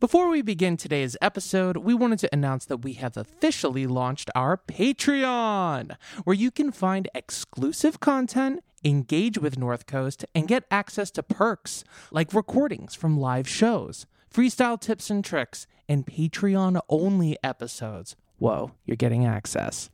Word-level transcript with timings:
Before 0.00 0.30
we 0.30 0.40
begin 0.40 0.78
today's 0.78 1.14
episode, 1.20 1.76
we 1.76 1.92
wanted 1.92 2.20
to 2.20 2.32
announce 2.32 2.64
that 2.64 2.78
we 2.78 2.94
have 2.94 3.18
officially 3.18 3.86
launched 3.86 4.30
our 4.34 4.56
Patreon, 4.56 5.94
where 6.24 6.34
you 6.34 6.50
can 6.50 6.72
find 6.72 7.06
exclusive 7.14 8.00
content, 8.00 8.64
engage 8.82 9.36
with 9.36 9.58
North 9.58 9.84
Coast, 9.84 10.24
and 10.34 10.48
get 10.48 10.64
access 10.70 11.10
to 11.10 11.22
perks 11.22 11.84
like 12.10 12.32
recordings 12.32 12.94
from 12.94 13.20
live 13.20 13.46
shows, 13.46 14.06
freestyle 14.34 14.80
tips 14.80 15.10
and 15.10 15.22
tricks, 15.22 15.66
and 15.86 16.06
Patreon 16.06 16.80
only 16.88 17.36
episodes. 17.44 18.16
Whoa, 18.38 18.72
you're 18.86 18.96
getting 18.96 19.26
access. 19.26 19.90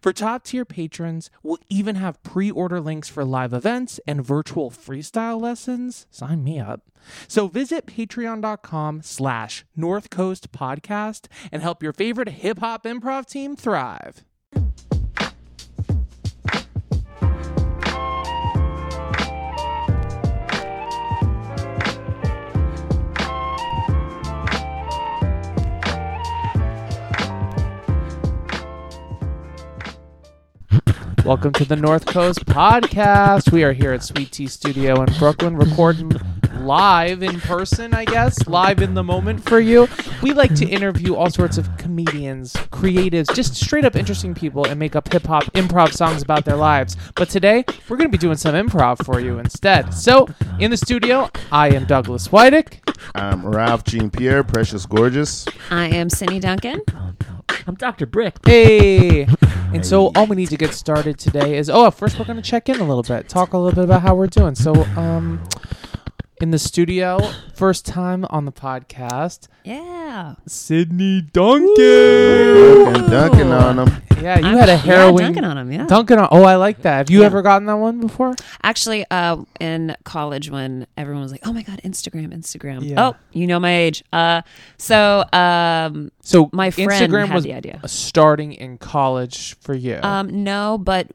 For 0.00 0.12
top 0.12 0.44
tier 0.44 0.64
patrons, 0.64 1.30
we'll 1.42 1.58
even 1.68 1.96
have 1.96 2.22
pre 2.22 2.50
order 2.50 2.80
links 2.80 3.08
for 3.08 3.24
live 3.24 3.52
events 3.52 4.00
and 4.06 4.24
virtual 4.24 4.70
freestyle 4.70 5.40
lessons. 5.40 6.06
Sign 6.10 6.44
me 6.44 6.58
up. 6.58 6.82
So 7.26 7.48
visit 7.48 7.86
patreon.com 7.86 9.02
slash 9.02 9.64
North 9.76 10.10
Coast 10.10 10.52
Podcast 10.52 11.26
and 11.52 11.62
help 11.62 11.82
your 11.82 11.92
favorite 11.92 12.28
hip 12.28 12.58
hop 12.58 12.84
improv 12.84 13.26
team 13.26 13.56
thrive. 13.56 14.24
Welcome 31.24 31.52
to 31.54 31.64
the 31.64 31.76
North 31.76 32.06
Coast 32.06 32.46
Podcast. 32.46 33.52
We 33.52 33.62
are 33.64 33.72
here 33.72 33.92
at 33.92 34.02
Sweet 34.02 34.32
Tea 34.32 34.46
Studio 34.46 35.02
in 35.02 35.12
Brooklyn, 35.18 35.56
recording 35.56 36.12
live 36.68 37.22
in 37.22 37.40
person, 37.40 37.94
I 37.94 38.04
guess, 38.04 38.46
live 38.46 38.82
in 38.82 38.92
the 38.92 39.02
moment 39.02 39.42
for 39.42 39.58
you. 39.58 39.88
We 40.22 40.34
like 40.34 40.54
to 40.56 40.66
interview 40.66 41.14
all 41.14 41.30
sorts 41.30 41.56
of 41.56 41.74
comedians, 41.78 42.52
creatives, 42.52 43.34
just 43.34 43.54
straight 43.54 43.86
up 43.86 43.96
interesting 43.96 44.34
people 44.34 44.66
and 44.66 44.78
make 44.78 44.94
up 44.94 45.10
hip 45.10 45.26
hop 45.26 45.44
improv 45.54 45.94
songs 45.94 46.20
about 46.20 46.44
their 46.44 46.56
lives. 46.56 46.94
But 47.14 47.30
today, 47.30 47.64
we're 47.88 47.96
going 47.96 48.10
to 48.10 48.12
be 48.12 48.18
doing 48.18 48.36
some 48.36 48.54
improv 48.54 49.02
for 49.02 49.18
you 49.18 49.38
instead. 49.38 49.94
So, 49.94 50.28
in 50.58 50.70
the 50.70 50.76
studio, 50.76 51.30
I 51.50 51.70
am 51.70 51.86
Douglas 51.86 52.28
Widick. 52.28 52.86
I'm 53.14 53.46
Ralf 53.46 53.84
Jean 53.84 54.10
Pierre, 54.10 54.44
Precious 54.44 54.84
Gorgeous. 54.84 55.46
I 55.70 55.86
am 55.86 56.10
Sydney 56.10 56.38
Duncan. 56.38 56.82
I'm 57.66 57.76
Dr. 57.76 58.04
Brick. 58.04 58.36
Hey! 58.44 59.26
And 59.72 59.86
so 59.86 60.12
all 60.14 60.26
we 60.26 60.36
need 60.36 60.50
to 60.50 60.56
get 60.58 60.74
started 60.74 61.18
today 61.18 61.56
is 61.56 61.70
oh, 61.70 61.90
first 61.90 62.18
we're 62.18 62.26
going 62.26 62.36
to 62.36 62.42
check 62.42 62.68
in 62.68 62.76
a 62.80 62.84
little 62.84 63.02
bit, 63.02 63.26
talk 63.26 63.54
a 63.54 63.58
little 63.58 63.74
bit 63.74 63.84
about 63.84 64.02
how 64.02 64.14
we're 64.14 64.26
doing. 64.26 64.54
So, 64.54 64.74
um, 64.96 65.42
in 66.42 66.50
the 66.50 66.58
studio, 66.58 67.18
first 67.54 67.84
time 67.86 68.24
on 68.30 68.44
the 68.44 68.52
podcast, 68.52 69.48
Yeah. 69.64 70.34
Sydney 70.46 71.20
Duncan. 71.20 71.74
Dunking, 72.84 73.10
dunking 73.10 73.52
on 73.52 73.76
them. 73.76 74.02
Yeah, 74.20 74.38
you 74.40 74.46
I'm- 74.46 74.56
had 74.58 74.68
a 74.68 74.72
yeah, 74.72 74.76
harrowing 74.78 75.16
dunking 75.18 75.44
on 75.44 75.58
him, 75.58 75.70
yeah. 75.70 75.86
Duncan 75.86 76.18
on. 76.18 76.28
Oh, 76.32 76.42
I 76.42 76.56
like 76.56 76.82
that. 76.82 76.96
Have 76.98 77.10
you 77.10 77.20
Yeah. 77.20 77.26
ever 77.26 77.40
gotten 77.42 77.66
that 77.66 77.74
one 77.78 78.00
before? 78.00 78.34
Actually, 78.64 79.04
uh, 79.10 79.36
in 79.60 79.94
college, 80.04 80.50
when 80.50 80.86
everyone 80.96 81.22
was 81.22 81.30
like, 81.30 81.46
"Oh 81.46 81.52
my 81.52 81.62
god, 81.62 81.80
Instagram, 81.84 82.34
Instagram." 82.34 82.82
Yeah. 82.82 83.08
Oh, 83.10 83.16
you 83.32 83.46
know 83.46 83.60
my 83.60 83.72
age. 83.76 84.02
Uh, 84.12 84.42
so 84.76 85.24
um, 85.32 86.10
So 86.22 86.50
my 86.52 86.70
friend 86.72 86.90
Instagram 86.90 87.26
had 87.28 87.34
was 87.36 87.44
the 87.44 87.54
idea. 87.54 87.80
starting 87.86 88.52
in 88.52 88.76
college 88.78 89.56
for 89.60 89.74
you. 89.74 89.98
Um, 90.02 90.42
no, 90.42 90.78
but 90.78 91.06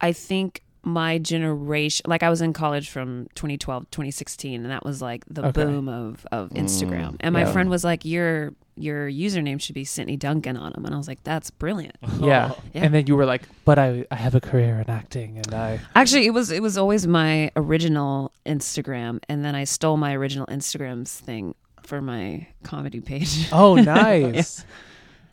I 0.00 0.12
think 0.12 0.62
my 0.82 1.18
generation, 1.18 2.04
like 2.08 2.22
I 2.22 2.30
was 2.30 2.40
in 2.40 2.52
college 2.52 2.88
from 2.90 3.26
2012, 3.34 3.90
2016, 3.90 4.62
and 4.62 4.70
that 4.70 4.84
was 4.84 5.02
like 5.02 5.24
the 5.28 5.46
Okay. 5.46 5.64
boom 5.64 5.88
of 5.88 6.26
of 6.32 6.50
mm, 6.50 6.56
Instagram. 6.62 7.16
and 7.20 7.32
my 7.32 7.40
yeah. 7.40 7.52
friend 7.52 7.68
was 7.70 7.84
like, 7.84 8.04
"Your 8.04 8.52
your 8.76 9.10
username 9.10 9.60
should 9.60 9.74
be 9.74 9.84
Sydney 9.84 10.16
Duncan 10.16 10.56
on 10.56 10.72
them," 10.72 10.84
and 10.86 10.94
I 10.94 10.98
was 10.98 11.06
like, 11.08 11.22
"That's 11.24 11.50
brilliant." 11.50 11.96
yeah. 12.20 12.52
Yeah. 12.72 12.84
and 12.84 12.94
then 12.94 13.06
you 13.06 13.14
were 13.16 13.26
like, 13.26 13.42
"But 13.64 13.78
I, 13.78 14.06
I 14.10 14.16
have 14.16 14.34
a 14.34 14.40
career 14.40 14.80
in 14.80 14.88
acting, 14.90 15.36
and 15.36 15.52
I." 15.54 15.80
Actually, 15.94 16.26
it 16.26 16.30
was 16.34 16.50
it 16.50 16.62
was 16.62 16.78
always 16.78 17.06
my 17.06 17.50
original 17.56 18.32
Instagram, 18.46 19.20
and 19.28 19.44
then 19.44 19.54
I 19.54 19.64
stole 19.64 19.96
my 19.98 20.14
original 20.14 20.46
Instagram's 20.46 21.18
thing 21.20 21.54
for 21.82 22.00
my 22.00 22.46
comedy 22.62 23.00
page. 23.00 23.48
Oh, 23.52 23.74
nice. 23.96 24.64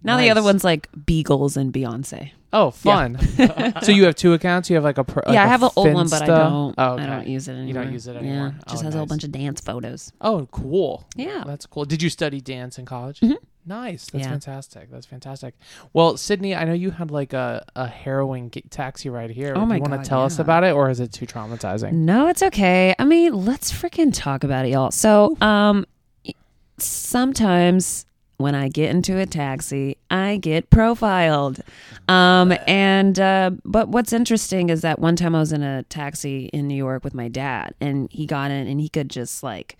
Now 0.03 0.17
the 0.17 0.29
other 0.29 0.41
nice. 0.41 0.45
one's 0.45 0.63
like 0.63 0.89
Beagles 1.05 1.57
and 1.57 1.73
Beyonce. 1.73 2.31
Oh, 2.53 2.71
fun. 2.71 3.19
so 3.81 3.91
you 3.91 4.05
have 4.05 4.15
two 4.15 4.31
accounts. 4.33 4.69
You 4.69 4.75
have 4.77 4.83
like 4.85 4.97
a 4.97 5.03
pro, 5.03 5.21
like 5.25 5.33
yeah, 5.33 5.43
I 5.43 5.47
have 5.47 5.63
an 5.63 5.69
old 5.75 5.93
one, 5.93 6.07
but 6.07 6.21
I 6.21 6.25
Finsta? 6.25 6.27
don't. 6.27 6.75
Oh, 6.77 6.93
okay. 6.93 7.03
I 7.03 7.05
don't 7.07 7.27
use 7.27 7.47
it 7.49 7.51
anymore. 7.51 7.67
You 7.67 7.73
don't 7.73 7.91
use 7.93 8.07
it 8.07 8.15
anymore. 8.15 8.55
Yeah, 8.55 8.63
just 8.69 8.83
Oh, 8.83 8.85
has 8.85 8.95
a 8.95 8.97
whole 8.99 9.05
nice. 9.05 9.09
bunch 9.09 9.23
of 9.25 9.31
dance 9.33 9.59
photos. 9.61 10.13
Oh, 10.21 10.47
cool. 10.51 11.05
Yeah. 11.15 11.43
That's 11.45 11.65
cool. 11.65 11.83
Did 11.83 12.01
you 12.01 12.09
study 12.09 12.39
dance 12.39 12.79
in 12.79 12.85
college? 12.85 13.19
Mhm. 13.19 13.35
Nice. 13.65 14.05
That's 14.09 14.23
Yeah. 14.23 14.29
fantastic. 14.31 14.89
That's 14.89 15.05
fantastic. 15.05 15.55
Well, 15.91 16.15
Sydney, 16.15 16.55
I 16.55 16.63
know 16.63 16.71
you 16.71 16.91
had 16.91 17.11
like 17.11 17.33
a, 17.33 17.65
a 17.75 17.85
harrowing 17.85 18.49
g- 18.49 18.63
taxi 18.69 19.09
ride 19.09 19.31
here. 19.31 19.51
Oh 19.57 19.59
Do 19.59 19.65
my 19.65 19.75
you 19.75 19.81
want 19.81 19.91
God, 19.95 20.03
to 20.05 20.09
tell 20.09 20.23
us 20.23 20.37
yeah. 20.37 20.43
about 20.43 20.63
it, 20.63 20.71
or 20.73 20.89
is 20.89 21.01
it 21.01 21.11
too 21.11 21.25
traumatizing? 21.25 21.91
No, 21.91 22.27
it's 22.29 22.41
okay. 22.43 22.95
I 22.97 23.03
mean, 23.03 23.33
let's 23.33 23.73
freaking 23.73 24.11
talk 24.13 24.45
about 24.45 24.65
it, 24.65 24.69
y'all. 24.69 24.91
So, 24.91 25.35
um, 25.41 25.85
sometimes 26.77 28.05
when 28.37 28.53
I 28.53 28.69
get 28.69 28.91
into 28.91 29.17
a 29.17 29.25
taxi, 29.25 29.97
I 30.11 30.37
get 30.37 30.69
profiled. 30.69 31.61
Um, 32.07 32.53
and 32.67 33.19
uh, 33.19 33.51
but 33.65 33.89
what's 33.89 34.13
interesting 34.13 34.69
is 34.69 34.81
that 34.81 34.99
one 34.99 35.15
time 35.15 35.35
I 35.35 35.39
was 35.39 35.51
in 35.51 35.63
a 35.63 35.83
taxi 35.83 36.45
in 36.53 36.67
New 36.67 36.75
York 36.75 37.03
with 37.03 37.13
my 37.13 37.27
dad, 37.27 37.73
and 37.81 38.07
he 38.11 38.25
got 38.25 38.51
in, 38.51 38.67
and 38.67 38.79
he 38.79 38.89
could 38.89 39.09
just 39.09 39.43
like. 39.43 39.77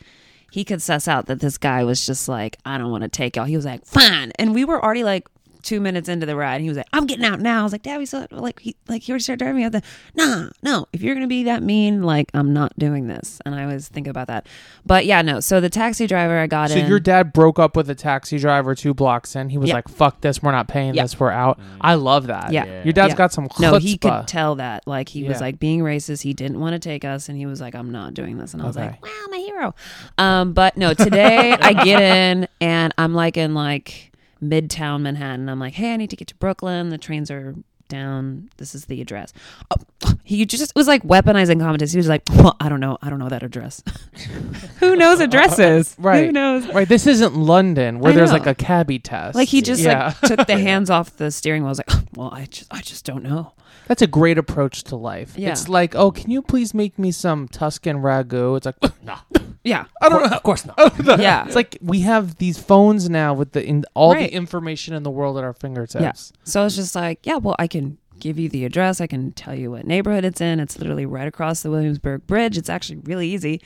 He 0.49 0.63
could 0.63 0.81
suss 0.81 1.09
out 1.09 1.25
that 1.25 1.41
this 1.41 1.57
guy 1.57 1.83
was 1.83 2.05
just 2.05 2.29
like, 2.29 2.57
I 2.65 2.77
don't 2.77 2.89
want 2.89 3.03
to 3.03 3.09
take 3.09 3.35
y'all. 3.35 3.45
He 3.45 3.57
was 3.57 3.65
like, 3.65 3.85
fine. 3.85 4.31
And 4.39 4.55
we 4.55 4.63
were 4.63 4.81
already 4.81 5.03
like 5.03 5.27
two 5.61 5.79
minutes 5.79 6.09
into 6.09 6.25
the 6.25 6.35
ride. 6.35 6.61
He 6.61 6.67
was 6.67 6.77
like, 6.77 6.87
I'm 6.93 7.05
getting 7.05 7.25
out 7.25 7.39
now. 7.39 7.61
I 7.61 7.63
was 7.63 7.71
like, 7.71 7.83
Dad, 7.83 7.97
we 7.97 8.05
still 8.05 8.27
like 8.31 8.59
he 8.59 8.75
like 8.87 9.03
he 9.03 9.11
already 9.11 9.23
started 9.23 9.39
driving 9.39 9.57
me 9.57 9.63
out 9.65 9.71
the 9.73 9.81
nah, 10.15 10.49
no. 10.63 10.87
If 10.93 11.01
you're 11.01 11.13
gonna 11.15 11.27
be 11.27 11.43
that 11.43 11.63
mean, 11.63 12.03
like 12.03 12.29
I'm 12.33 12.53
not 12.53 12.77
doing 12.79 13.07
this. 13.07 13.39
And 13.45 13.53
I 13.55 13.63
always 13.63 13.87
think 13.87 14.07
about 14.07 14.27
that. 14.27 14.47
But 14.85 15.05
yeah, 15.05 15.21
no. 15.21 15.39
So 15.39 15.59
the 15.59 15.69
taxi 15.69 16.07
driver 16.07 16.37
I 16.37 16.47
got 16.47 16.71
in 16.71 16.77
So 16.77 16.83
in 16.83 16.89
your 16.89 16.99
dad 16.99 17.33
broke 17.33 17.59
up 17.59 17.75
with 17.75 17.89
a 17.89 17.95
taxi 17.95 18.37
driver 18.37 18.75
two 18.75 18.93
blocks 18.93 19.35
in. 19.35 19.49
He 19.49 19.57
was 19.57 19.69
Yeah. 19.69 19.75
like, 19.75 19.87
"Fuck 19.89 20.21
this, 20.21 20.41
we're 20.41 20.51
not 20.51 20.67
paying 20.67 20.93
Yeah. 20.93 21.03
this, 21.03 21.19
we're 21.19 21.31
out." 21.31 21.59
I 21.81 21.95
love 21.95 22.27
that. 22.27 22.51
Yeah. 22.51 22.83
Your 22.83 22.93
dad's 22.93 23.11
Yeah. 23.11 23.17
got 23.17 23.33
some 23.33 23.47
No, 23.59 23.77
he 23.77 23.97
could 23.97 24.27
tell 24.27 24.55
that. 24.55 24.87
Like 24.87 25.09
he 25.09 25.21
Yeah. 25.21 25.29
was 25.29 25.41
like 25.41 25.59
being 25.59 25.81
racist. 25.81 26.21
He 26.23 26.33
didn't 26.33 26.59
want 26.59 26.73
to 26.73 26.79
take 26.79 27.03
us, 27.05 27.29
and 27.29 27.37
he 27.37 27.45
was 27.45 27.59
like, 27.61 27.75
"I'm 27.75 27.91
not 27.91 28.13
doing 28.13 28.37
this." 28.37 28.53
And 28.53 28.61
I 28.61 28.65
was 28.67 28.77
Okay. 28.77 28.87
like, 28.87 29.03
"Wow, 29.03 29.09
my 29.29 29.37
hero." 29.37 29.75
Um, 30.17 30.53
but 30.53 30.77
no, 30.77 30.93
today 30.93 31.55
I 31.61 31.73
get 31.83 32.01
in 32.01 32.47
and 32.61 32.93
I'm 32.97 33.13
like 33.13 33.37
in 33.37 33.53
like 33.53 34.11
Midtown 34.41 35.01
Manhattan. 35.01 35.49
I'm 35.49 35.59
like, 35.59 35.73
"Hey, 35.73 35.93
I 35.93 35.97
need 35.97 36.09
to 36.09 36.15
get 36.15 36.27
to 36.29 36.35
Brooklyn. 36.35 36.89
The 36.89 36.97
trains 36.97 37.31
are 37.31 37.55
down. 37.87 38.49
This 38.57 38.73
is 38.75 38.85
the 38.85 39.01
address." 39.01 39.33
Oh, 39.71 40.13
he 40.23 40.45
just 40.45 40.73
was 40.75 40.87
like 40.87 41.03
weaponizing 41.03 41.59
competence. 41.59 41.91
He 41.91 41.97
was 41.97 42.07
like, 42.09 42.23
"Well, 42.35 42.55
I 42.59 42.69
don't 42.69 42.79
know. 42.79 42.97
I 43.01 43.09
don't 43.09 43.19
know 43.19 43.29
that 43.29 43.43
address. 43.43 43.81
Who 44.79 44.95
knows 44.95 45.19
addresses? 45.19 45.95
Right. 45.99 46.25
Who 46.25 46.31
knows?" 46.31 46.67
Right, 46.73 46.87
this 46.87 47.07
isn't 47.07 47.35
London 47.35 47.99
where 47.99 48.11
I 48.11 48.15
there's 48.15 48.29
know. 48.31 48.37
like 48.37 48.47
a 48.47 48.55
cabbie 48.55 48.99
test. 48.99 49.35
Like 49.35 49.49
he 49.49 49.61
just 49.61 49.81
Yeah. 49.81 50.13
like 50.21 50.37
took 50.37 50.47
the 50.47 50.57
hands 50.59 50.89
off 50.89 51.15
the 51.17 51.31
steering 51.31 51.63
wheel. 51.63 51.67
I 51.67 51.71
was 51.71 51.79
like, 51.79 51.91
oh, 51.91 52.03
"Well, 52.15 52.29
I 52.33 52.45
just, 52.45 52.73
I 52.73 52.81
just 52.81 53.05
don't 53.05 53.23
know." 53.23 53.53
That's 53.87 54.01
a 54.01 54.07
great 54.07 54.37
approach 54.37 54.83
to 54.85 54.97
life. 54.97 55.35
Yeah. 55.37 55.51
It's 55.51 55.69
like, 55.69 55.95
oh, 55.95 56.11
can 56.11 56.29
you 56.29 56.41
please 56.41 56.73
make 56.73 56.99
me 56.99 57.09
some 57.11 57.47
Tuscan 57.47 57.97
ragu? 58.01 58.57
It's 58.57 58.65
like, 58.65 58.75
nah. 59.01 59.19
Yeah, 59.63 59.85
I 60.01 60.09
don't 60.09 60.29
know. 60.29 60.35
Of 60.35 60.43
course 60.43 60.65
not. 60.65 60.77
yeah. 61.19 61.45
It's 61.45 61.55
like 61.55 61.77
we 61.81 62.01
have 62.01 62.35
these 62.37 62.57
phones 62.57 63.09
now 63.09 63.33
with 63.33 63.51
the 63.53 63.65
in, 63.65 63.85
all 63.93 64.13
Right. 64.13 64.29
the 64.29 64.35
information 64.35 64.93
in 64.93 65.03
the 65.03 65.09
world 65.09 65.37
at 65.37 65.43
our 65.45 65.53
fingertips. 65.53 66.01
Yeah. 66.01 66.39
So 66.43 66.65
it's 66.65 66.75
just 66.75 66.95
like, 66.95 67.25
yeah, 67.25 67.37
well, 67.37 67.55
I 67.59 67.67
can 67.67 67.76
give 68.19 68.39
you 68.39 68.49
the 68.49 68.65
address. 68.65 69.01
I 69.01 69.07
can 69.07 69.31
tell 69.33 69.55
you 69.55 69.71
what 69.71 69.85
neighborhood 69.85 70.25
it's 70.25 70.41
in. 70.41 70.59
It's 70.59 70.77
literally 70.77 71.05
right 71.05 71.27
across 71.27 71.61
the 71.61 71.69
Williamsburg 71.69 72.27
Bridge. 72.27 72.57
It's 72.57 72.69
actually 72.69 72.99
really 73.03 73.27
easy. 73.29 73.61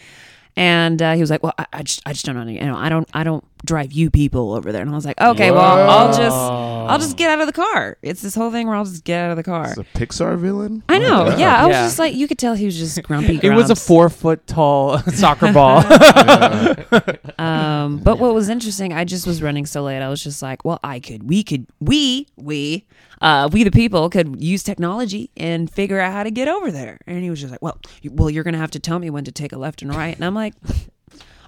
And 0.55 1.01
uh, 1.01 1.13
he 1.13 1.21
was 1.21 1.29
like, 1.29 1.43
"Well, 1.43 1.53
I, 1.57 1.65
I 1.71 1.83
just, 1.83 2.01
I 2.05 2.11
just 2.13 2.25
don't 2.25 2.35
know. 2.35 2.51
You 2.51 2.59
know, 2.61 2.75
I 2.75 2.89
don't, 2.89 3.07
I 3.13 3.23
don't 3.23 3.43
drive 3.65 3.91
you 3.91 4.09
people 4.09 4.53
over 4.53 4.71
there." 4.71 4.81
And 4.81 4.91
I 4.91 4.93
was 4.93 5.05
like, 5.05 5.19
"Okay, 5.21 5.51
well, 5.51 5.89
I'll 5.89 6.07
just, 6.13 6.35
I'll 6.35 6.99
just 6.99 7.17
get 7.17 7.29
out 7.29 7.39
of 7.41 7.47
the 7.47 7.53
car." 7.53 7.97
It's 8.01 8.21
this 8.21 8.35
whole 8.35 8.51
thing 8.51 8.67
where 8.67 8.75
I'll 8.75 8.85
just 8.85 9.03
get 9.03 9.25
out 9.25 9.31
of 9.31 9.37
the 9.37 9.43
car. 9.43 9.69
It's 9.69 9.77
a 9.77 9.83
Pixar 9.97 10.37
villain. 10.37 10.83
I 10.89 10.97
know. 10.99 11.27
Oh, 11.27 11.37
Yeah, 11.37 11.55
I 11.63 11.65
was 11.67 11.75
Yeah. 11.75 11.83
just 11.85 11.99
like, 11.99 12.13
you 12.15 12.27
could 12.27 12.37
tell 12.37 12.53
he 12.55 12.65
was 12.65 12.77
just 12.77 13.01
grumpy. 13.03 13.39
It 13.41 13.49
was 13.51 13.65
a 13.65 13.67
grumps. 13.75 13.87
four 13.87 14.09
foot 14.09 14.45
tall 14.47 14.97
soccer 15.13 15.51
ball. 15.53 15.83
Um, 17.39 17.97
but 17.99 18.19
what 18.19 18.33
was 18.35 18.49
interesting, 18.49 18.93
I 18.93 19.03
just 19.03 19.25
was 19.25 19.41
running 19.41 19.65
so 19.65 19.81
late. 19.83 20.01
I 20.01 20.09
was 20.09 20.23
just 20.23 20.41
like, 20.41 20.63
well, 20.63 20.79
I 20.83 20.99
could, 20.99 21.27
we 21.27 21.43
could, 21.43 21.65
we, 21.79 22.27
we, 22.37 22.85
uh, 23.21 23.49
we 23.51 23.63
the 23.63 23.71
people 23.71 24.09
could 24.09 24.41
use 24.41 24.61
technology 24.63 25.31
and 25.35 25.69
figure 25.69 25.99
out 25.99 26.11
how 26.13 26.23
to 26.23 26.29
get 26.31 26.47
over 26.47 26.71
there. 26.71 26.99
And 27.07 27.23
he 27.23 27.29
was 27.29 27.39
just 27.41 27.51
like, 27.51 27.61
well, 27.61 27.79
you, 28.01 28.11
well, 28.11 28.29
you're 28.29 28.43
gonna 28.43 28.57
have 28.59 28.71
to 28.71 28.79
tell 28.79 28.99
me 28.99 29.09
when 29.09 29.23
to 29.23 29.31
take 29.31 29.53
a 29.53 29.57
left 29.57 29.81
and 29.81 29.93
right. 29.95 30.15
And 30.15 30.23
I'm 30.23 30.35
like, 30.35 30.53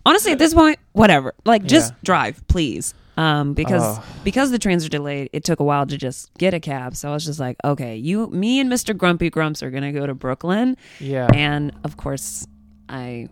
honestly, 0.06 0.32
at 0.32 0.40
this 0.40 0.54
point, 0.54 0.80
whatever. 0.94 1.34
Like, 1.46 1.64
just 1.66 1.92
Yeah. 1.94 1.98
drive, 2.04 2.48
please. 2.48 2.94
Um, 3.16 3.54
because 3.54 3.84
Ugh. 4.00 4.04
because 4.24 4.50
the 4.50 4.58
trains 4.58 4.84
are 4.84 4.90
delayed, 4.90 5.30
it 5.34 5.44
took 5.44 5.60
a 5.60 5.64
while 5.64 5.86
to 5.86 5.98
just 5.98 6.34
get 6.40 6.56
a 6.56 6.60
cab. 6.60 6.96
So 6.96 7.10
I 7.10 7.14
was 7.14 7.24
just 7.26 7.40
like, 7.40 7.58
okay, 7.64 7.96
you, 7.96 8.26
me, 8.32 8.60
and 8.60 8.70
Mister 8.72 8.94
Grumpy 8.96 9.30
Grumps 9.30 9.62
are 9.62 9.70
gonna 9.70 9.92
go 9.92 10.08
to 10.08 10.16
Brooklyn, 10.16 10.78
yeah. 11.00 11.28
and 11.32 11.72
of 11.84 11.96
course, 11.96 12.48
I 12.90 13.28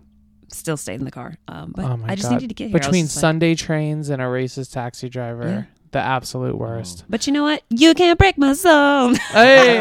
still 0.49 0.77
stayed 0.77 0.99
in 0.99 1.05
the 1.05 1.09
car. 1.11 1.35
Um, 1.47 1.71
but 1.75 1.85
oh 1.85 1.99
I 2.05 2.13
just 2.13 2.29
God. 2.29 2.35
needed 2.35 2.49
to 2.49 2.53
get 2.53 2.67
here. 2.67 2.75
I 2.75 2.77
was 2.77 2.85
Between 2.87 3.05
just 3.05 3.15
like- 3.17 3.21
Sunday 3.21 3.55
trains 3.55 4.09
and 4.09 4.21
a 4.21 4.25
racist 4.25 4.71
taxi 4.71 5.09
driver, 5.09 5.47
Yeah. 5.49 5.63
the 5.93 5.99
absolute 5.99 6.59
worst. 6.59 7.05
but 7.09 7.25
you 7.25 7.33
know 7.33 7.41
what? 7.43 7.63
You 7.71 7.95
can't 7.95 8.19
break 8.19 8.37
my 8.37 8.53
soul. 8.53 9.15
Hey, 9.31 9.79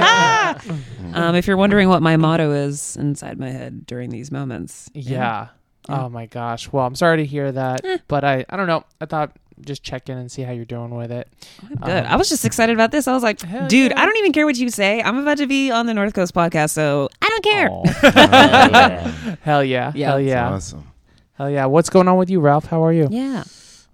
um, 1.13 1.35
if 1.35 1.47
you're 1.47 1.57
wondering 1.59 1.89
what 1.91 2.01
my 2.03 2.17
motto 2.17 2.53
is 2.53 2.97
inside 2.97 3.39
my 3.39 3.51
head 3.51 3.85
during 3.85 4.09
these 4.11 4.31
moments, 4.31 4.89
yeah. 4.95 5.49
Yeah. 5.91 6.05
Oh 6.05 6.09
my 6.09 6.27
gosh. 6.27 6.71
Well, 6.73 6.87
I'm 6.87 6.95
sorry 6.95 7.19
to 7.19 7.25
hear 7.27 7.53
that, 7.53 7.85
Eh. 7.85 7.99
but 8.09 8.25
I 8.25 8.45
I 8.49 8.57
don't 8.57 8.67
know. 8.67 8.85
I 9.01 9.07
thought 9.07 9.33
just 9.63 9.83
check 9.83 10.09
in 10.09 10.17
and 10.17 10.33
see 10.33 10.41
how 10.41 10.53
you're 10.53 10.65
doing 10.65 10.89
with 10.95 11.13
it. 11.13 11.29
Good. 11.69 11.83
Um, 11.83 12.07
I 12.07 12.17
was 12.17 12.31
just 12.31 12.47
excited 12.47 12.73
about 12.75 12.93
this. 12.93 13.07
I 13.07 13.13
was 13.13 13.23
like, 13.23 13.41
Hell 13.43 13.69
dude, 13.69 13.91
yeah. 13.93 14.01
I 14.01 14.07
don't 14.07 14.17
even 14.17 14.33
care 14.33 14.47
what 14.47 14.57
you 14.57 14.71
say. 14.71 15.03
I'm 15.03 15.19
about 15.19 15.37
to 15.39 15.47
be 15.47 15.71
on 15.71 15.85
the 15.85 15.93
North 15.93 16.15
Coast 16.15 16.33
podcast, 16.35 16.71
so 16.71 17.11
I 17.21 17.29
don't 17.29 17.45
care. 17.45 17.69
Aw. 17.71 17.83
Yeah. 19.33 19.37
Hell 19.43 19.63
yeah. 19.65 19.93
Yeah. 19.95 20.09
Hell 20.09 20.21
yeah. 20.21 20.49
Awesome. 20.51 20.87
Hell 21.35 21.51
yeah. 21.51 21.67
What's 21.67 21.91
going 21.91 22.09
on 22.09 22.17
with 22.17 22.31
you, 22.31 22.41
Ralf? 22.41 22.65
How 22.67 22.83
are 22.85 22.93
you? 22.93 23.09
Yeah. 23.11 23.45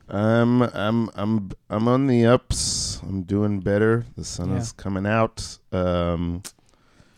Um, 0.08 0.62
I'm 0.62 1.10
I'm 1.16 1.50
I'm 1.68 1.88
on 1.88 2.06
the 2.06 2.26
ups. 2.26 3.00
I'm 3.02 3.22
doing 3.22 3.58
better. 3.58 4.06
The 4.16 4.22
sun 4.24 4.50
Yeah. 4.50 4.58
is 4.58 4.70
coming 4.70 5.04
out. 5.04 5.58
Um, 5.72 6.42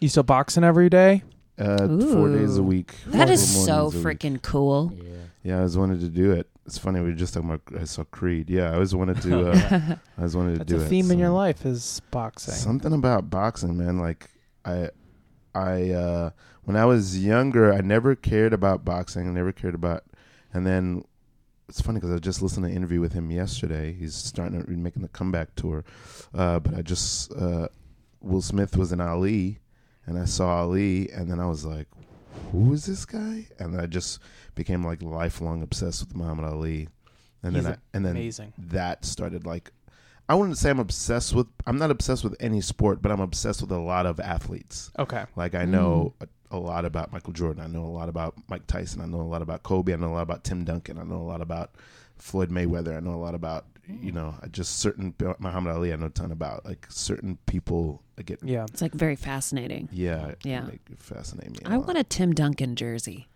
You 0.01 0.09
still 0.09 0.23
boxing 0.23 0.65
every 0.65 0.89
day? 0.89 1.23
Uh, 1.59 1.89
four 2.13 2.29
days 2.31 2.57
a 2.57 2.63
week. 2.63 2.95
That 3.07 3.31
is 3.31 3.65
so 3.65 3.75
mornings 3.75 3.95
a 3.95 3.99
week. 3.99 4.19
freaking 4.19 4.43
cool. 4.43 4.93
Yeah. 4.97 5.05
Yeah, 5.43 5.55
I 5.55 5.59
always 5.59 5.79
wanted 5.79 6.01
to 6.01 6.09
do 6.09 6.33
it. 6.33 6.49
It's 6.67 6.77
funny. 6.77 7.01
We 7.01 7.07
were 7.07 7.13
just 7.15 7.33
talking 7.33 7.49
about. 7.51 7.81
I 7.81 7.85
saw 7.85 8.05
Creed. 8.05 8.51
Yeah, 8.51 8.71
I 8.71 8.75
always 8.75 8.95
wanted 8.95 9.23
to. 9.23 9.51
Uh, 9.51 9.81
I 10.17 10.21
always 10.21 10.37
wanted 10.37 10.53
to 10.53 10.59
That's 10.59 10.73
do 10.73 10.81
a 10.81 10.85
it. 10.85 10.89
theme 10.89 11.11
in 11.11 11.19
your 11.19 11.31
life 11.31 11.65
is 11.65 12.03
boxing. 12.11 12.55
Something 12.55 12.93
about 12.93 13.31
boxing, 13.31 13.79
man. 13.79 13.99
Like 13.99 14.29
I, 14.65 14.91
I 15.55 15.91
uh, 15.93 16.31
when 16.65 16.77
I 16.77 16.85
was 16.85 17.25
younger, 17.25 17.73
I 17.73 17.81
never 17.81 18.15
cared 18.15 18.53
about 18.53 18.85
boxing. 18.85 19.27
I 19.27 19.31
never 19.31 19.53
cared 19.53 19.75
about, 19.75 20.05
and 20.53 20.67
then 20.67 21.05
it's 21.69 21.81
funny 21.81 22.01
because 22.01 22.15
I 22.15 22.19
just 22.19 22.43
listened 22.43 22.65
to 22.65 22.71
an 22.71 22.77
interview 22.77 23.01
with 23.01 23.13
him 23.15 23.31
yesterday. 23.31 23.95
He's 23.95 24.15
starting 24.15 24.63
to 24.63 24.71
making 24.71 25.03
the 25.03 25.09
comeback 25.09 25.55
tour, 25.55 25.85
uh, 26.35 26.59
but 26.59 26.75
I 26.75 26.83
just 26.83 27.33
uh, 27.33 27.69
Will 28.21 28.43
Smith 28.43 28.77
was 28.77 28.93
in 28.93 29.01
Ali, 29.01 29.61
and 30.09 30.19
I 30.19 30.25
saw 30.25 30.61
Ali, 30.61 31.11
and 31.13 31.31
then 31.31 31.39
I 31.39 31.47
was 31.47 31.65
like, 31.67 31.87
who 32.51 32.73
is 32.73 32.87
this 32.87 33.05
guy? 33.05 33.47
And 33.59 33.79
I 33.79 33.87
just 33.87 34.21
became 34.55 34.85
like 34.85 35.03
lifelong 35.03 35.63
obsessed 35.63 36.01
with 36.01 36.17
Muhammad 36.17 36.47
Ali, 36.47 36.89
and 37.43 37.55
He's 37.55 37.65
then 37.65 37.75
I, 37.75 37.77
and 37.97 38.05
then 38.05 38.13
Amazing. 38.13 38.53
that 38.59 39.05
started 39.05 39.45
like 39.45 39.71
I 40.31 40.35
wouldn't 40.35 40.59
say 40.59 40.71
I'm 40.71 40.79
obsessed 40.79 41.35
with 41.35 41.47
I'm 41.67 41.79
not 41.79 41.91
obsessed 41.91 42.25
with 42.25 42.37
any 42.41 42.61
sport, 42.61 43.01
but 43.03 43.13
I'm 43.13 43.21
obsessed 43.21 43.61
with 43.61 43.71
a 43.71 43.79
lot 43.79 44.07
of 44.07 44.19
athletes. 44.21 44.91
Okay. 44.99 45.25
Like 45.37 45.55
I 45.55 45.65
know 45.65 46.15
a, 46.21 46.29
a 46.51 46.59
lot 46.59 46.85
about 46.85 47.13
Michael 47.13 47.33
Jordan, 47.33 47.63
I 47.63 47.67
know 47.67 47.85
a 47.85 47.87
lot 47.87 48.09
about 48.09 48.35
Mike 48.49 48.67
Tyson, 48.67 49.01
I 49.01 49.07
know 49.07 49.21
a 49.21 49.23
lot 49.23 49.43
about 49.43 49.63
Kobe, 49.63 49.93
I 49.93 49.97
know 49.97 50.09
a 50.09 50.15
lot 50.15 50.23
about 50.23 50.45
Tim 50.45 50.65
Duncan, 50.65 50.99
I 50.99 51.03
know 51.03 51.17
a 51.17 51.29
lot 51.29 51.41
about 51.43 51.73
Floyd 52.17 52.51
Mayweather, 52.51 52.97
I 52.97 53.01
know 53.01 53.15
a 53.15 53.17
lot 53.23 53.35
about 53.35 53.67
you 53.89 54.13
know, 54.13 54.35
I 54.43 54.47
just 54.49 54.79
certain 54.79 55.15
Muhammad 55.39 55.75
Ali 55.75 55.93
I 55.93 55.97
know 55.97 56.07
a 56.07 56.11
ton 56.11 56.31
about. 56.33 56.65
Like 56.65 56.87
certain 56.91 57.39
people 57.47 58.03
I 58.19 58.23
get 58.23 58.41
Yeah. 58.45 58.65
It's 58.65 58.83
like 58.83 58.93
very 58.95 59.17
fascinating. 59.17 59.89
yeah, 59.93 60.33
Yeah. 60.45 60.65
Like, 60.65 60.81
fascinate 60.99 61.51
me. 61.51 61.59
a 61.65 61.69
I 61.71 61.77
lot. 61.77 61.87
want 61.87 61.99
a 61.99 62.05
Tim 62.05 62.33
Duncan 62.35 62.77
jersey, 62.77 63.29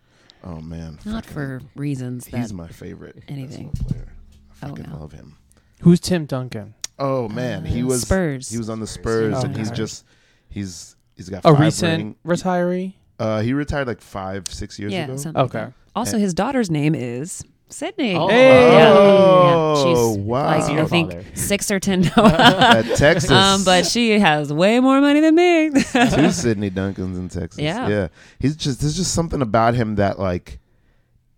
Oh 0.43 0.61
man. 0.61 0.99
not 1.05 1.25
fucking- 1.25 1.33
for 1.33 1.61
reasons 1.75 2.25
that. 2.27 2.37
he's 2.37 2.53
my 2.53 2.67
favorite 2.67 3.23
anything. 3.27 3.69
player. 3.71 4.13
I 4.61 4.65
Oh, 4.65 4.69
fucking 4.69 4.91
wow. 4.91 4.99
love 4.99 5.11
him. 5.13 5.37
Who's 5.81 5.99
Tim 5.99 6.25
Duncan? 6.25 6.75
Oh 6.99 7.27
man, 7.27 7.65
he 7.65 7.81
Uh, 7.83 7.87
was 7.87 8.01
Spurs. 8.03 8.49
He 8.49 8.57
was 8.57 8.69
on 8.69 8.79
the 8.79 8.87
Spurs, 8.87 9.43
and 9.43 9.57
he's 9.57 9.71
just 9.71 10.05
he's 10.49 10.95
he's 11.15 11.29
got 11.29 11.39
A 11.39 11.51
five 11.51 11.59
recent 11.59 12.15
ring- 12.23 12.37
retiree? 12.37 12.93
Uh, 13.19 13.41
he 13.41 13.53
retired 13.53 13.87
like 13.87 14.01
five 14.01 14.47
six 14.47 14.77
years 14.79 14.93
yeah. 14.93 15.05
ago. 15.05 15.17
something 15.17 15.41
like 15.41 15.55
Okay. 15.55 15.65
that. 15.65 15.73
Also, 15.95 16.17
his 16.17 16.33
daughter's 16.33 16.69
name 16.71 16.95
is 16.95 17.43
Sydney. 17.73 18.15
Oh. 18.15 18.27
Hey. 18.27 18.71
Yeah. 18.77 18.93
Oh, 18.95 19.73
yeah. 19.75 19.83
She's 19.83 20.17
wow. 20.19 20.45
like 20.45 20.63
I 20.63 20.73
Your 20.73 20.87
think 20.87 21.11
father. 21.11 21.25
six 21.33 21.71
or 21.71 21.79
ten. 21.79 22.05
At 22.17 22.83
Texas, 22.95 23.31
um, 23.31 23.63
but 23.63 23.85
she 23.85 24.19
has 24.19 24.53
way 24.53 24.79
more 24.79 25.01
money 25.01 25.19
than 25.19 25.35
me. 25.35 25.69
two 25.71 26.31
Sydney 26.31 26.69
Duncans 26.69 27.17
in 27.17 27.29
Texas. 27.29 27.59
Yeah. 27.59 27.87
yeah. 27.87 28.07
He's 28.39 28.55
just 28.55 28.81
there's 28.81 28.95
just 28.95 29.13
something 29.13 29.41
about 29.41 29.73
him 29.73 29.95
that 29.95 30.19
like 30.19 30.59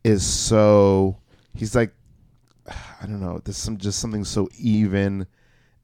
is 0.03 0.25
so. 0.25 1.17
He's 1.55 1.75
like, 1.75 1.93
I 2.67 3.05
don't 3.05 3.21
know. 3.21 3.39
There's 3.43 3.57
some 3.57 3.77
just 3.77 3.99
something 3.99 4.23
so 4.25 4.49
even 4.59 5.27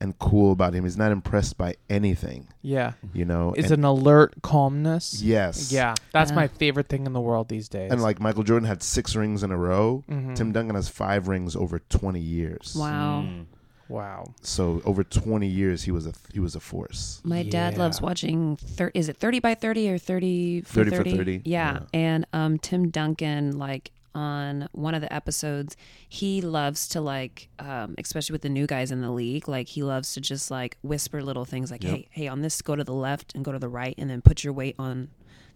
and 0.02 0.18
cool 0.20 0.52
about 0.52 0.74
him. 0.74 0.84
He's 0.84 0.98
not 0.98 1.12
impressed 1.14 1.58
by 1.58 1.76
anything. 1.90 2.48
Yeah. 2.62 2.94
You 3.14 3.24
know. 3.26 3.54
It's 3.56 3.72
and, 3.72 3.80
an 3.80 3.86
alert 3.86 4.34
calmness. 4.42 5.22
yes. 5.22 5.72
Yeah. 5.72 5.96
That's 6.12 6.32
Yeah. 6.32 6.36
my 6.36 6.48
favorite 6.48 6.90
thing 6.90 7.06
in 7.06 7.14
the 7.14 7.22
world 7.22 7.48
these 7.48 7.70
days. 7.70 7.92
And 7.92 8.02
like 8.02 8.20
Michael 8.20 8.44
Jordan 8.44 8.68
had 8.68 8.84
six 8.84 9.16
rings 9.16 9.44
in 9.44 9.52
a 9.52 9.58
row. 9.58 10.04
Mhm. 10.10 10.36
Tim 10.36 10.52
Duncan 10.52 10.76
has 10.76 10.90
five 10.90 11.28
rings 11.28 11.56
over 11.56 11.80
20 11.80 12.20
years. 12.20 12.76
wow. 12.78 13.22
Mm. 13.26 13.46
Wow. 13.90 14.34
So 14.42 14.82
over 14.86 15.04
20 15.04 15.48
years, 15.48 15.84
he 15.84 15.92
was 15.92 16.08
a 16.08 16.14
he 16.32 16.40
was 16.40 16.56
a 16.56 16.62
force. 16.62 17.20
My 17.26 17.44
dad 17.44 17.78
loves 17.78 18.02
watching. 18.02 18.56
Thir- 18.56 18.92
is 18.94 19.10
it 19.10 19.18
thirty 19.18 19.40
by 19.40 19.54
thirty 19.54 19.90
or 19.90 19.98
thirty 19.98 20.62
for 20.62 20.86
30 20.86 20.96
for 21.12 21.18
30, 21.18 21.42
Yeah. 21.44 21.74
yeah. 21.74 21.80
and 21.94 22.26
um, 22.32 22.58
Tim 22.58 22.90
Duncan, 22.90 23.58
like 23.60 23.92
on 24.16 24.68
one 24.74 24.94
of 24.96 25.02
the 25.02 25.12
episodes, 25.14 25.76
he 26.08 26.42
loves 26.42 26.88
to 26.90 27.02
like, 27.02 27.50
um, 27.60 27.96
especially 27.98 28.34
with 28.34 28.42
the 28.42 28.50
new 28.50 28.68
guys 28.68 28.92
in 28.92 29.02
the 29.02 29.12
league, 29.12 29.48
like 29.48 29.68
he 29.70 29.84
loves 29.84 30.14
to 30.14 30.22
just 30.22 30.52
like 30.52 30.78
whisper 30.82 31.22
little 31.24 31.46
things 31.46 31.72
like, 31.72 31.84
Yep. 31.84 31.94
"Hey, 31.96 32.08
hey, 32.12 32.28
on 32.28 32.42
this, 32.42 32.62
go 32.62 32.76
to 32.76 32.84
the 32.84 32.94
left 32.94 33.34
and 33.36 33.44
go 33.46 33.52
to 33.52 33.60
the 33.60 33.70
right, 33.70 33.96
and 33.98 34.10
then 34.10 34.22
put 34.22 34.44
your 34.44 34.54
weight 34.54 34.76
on 34.78 35.10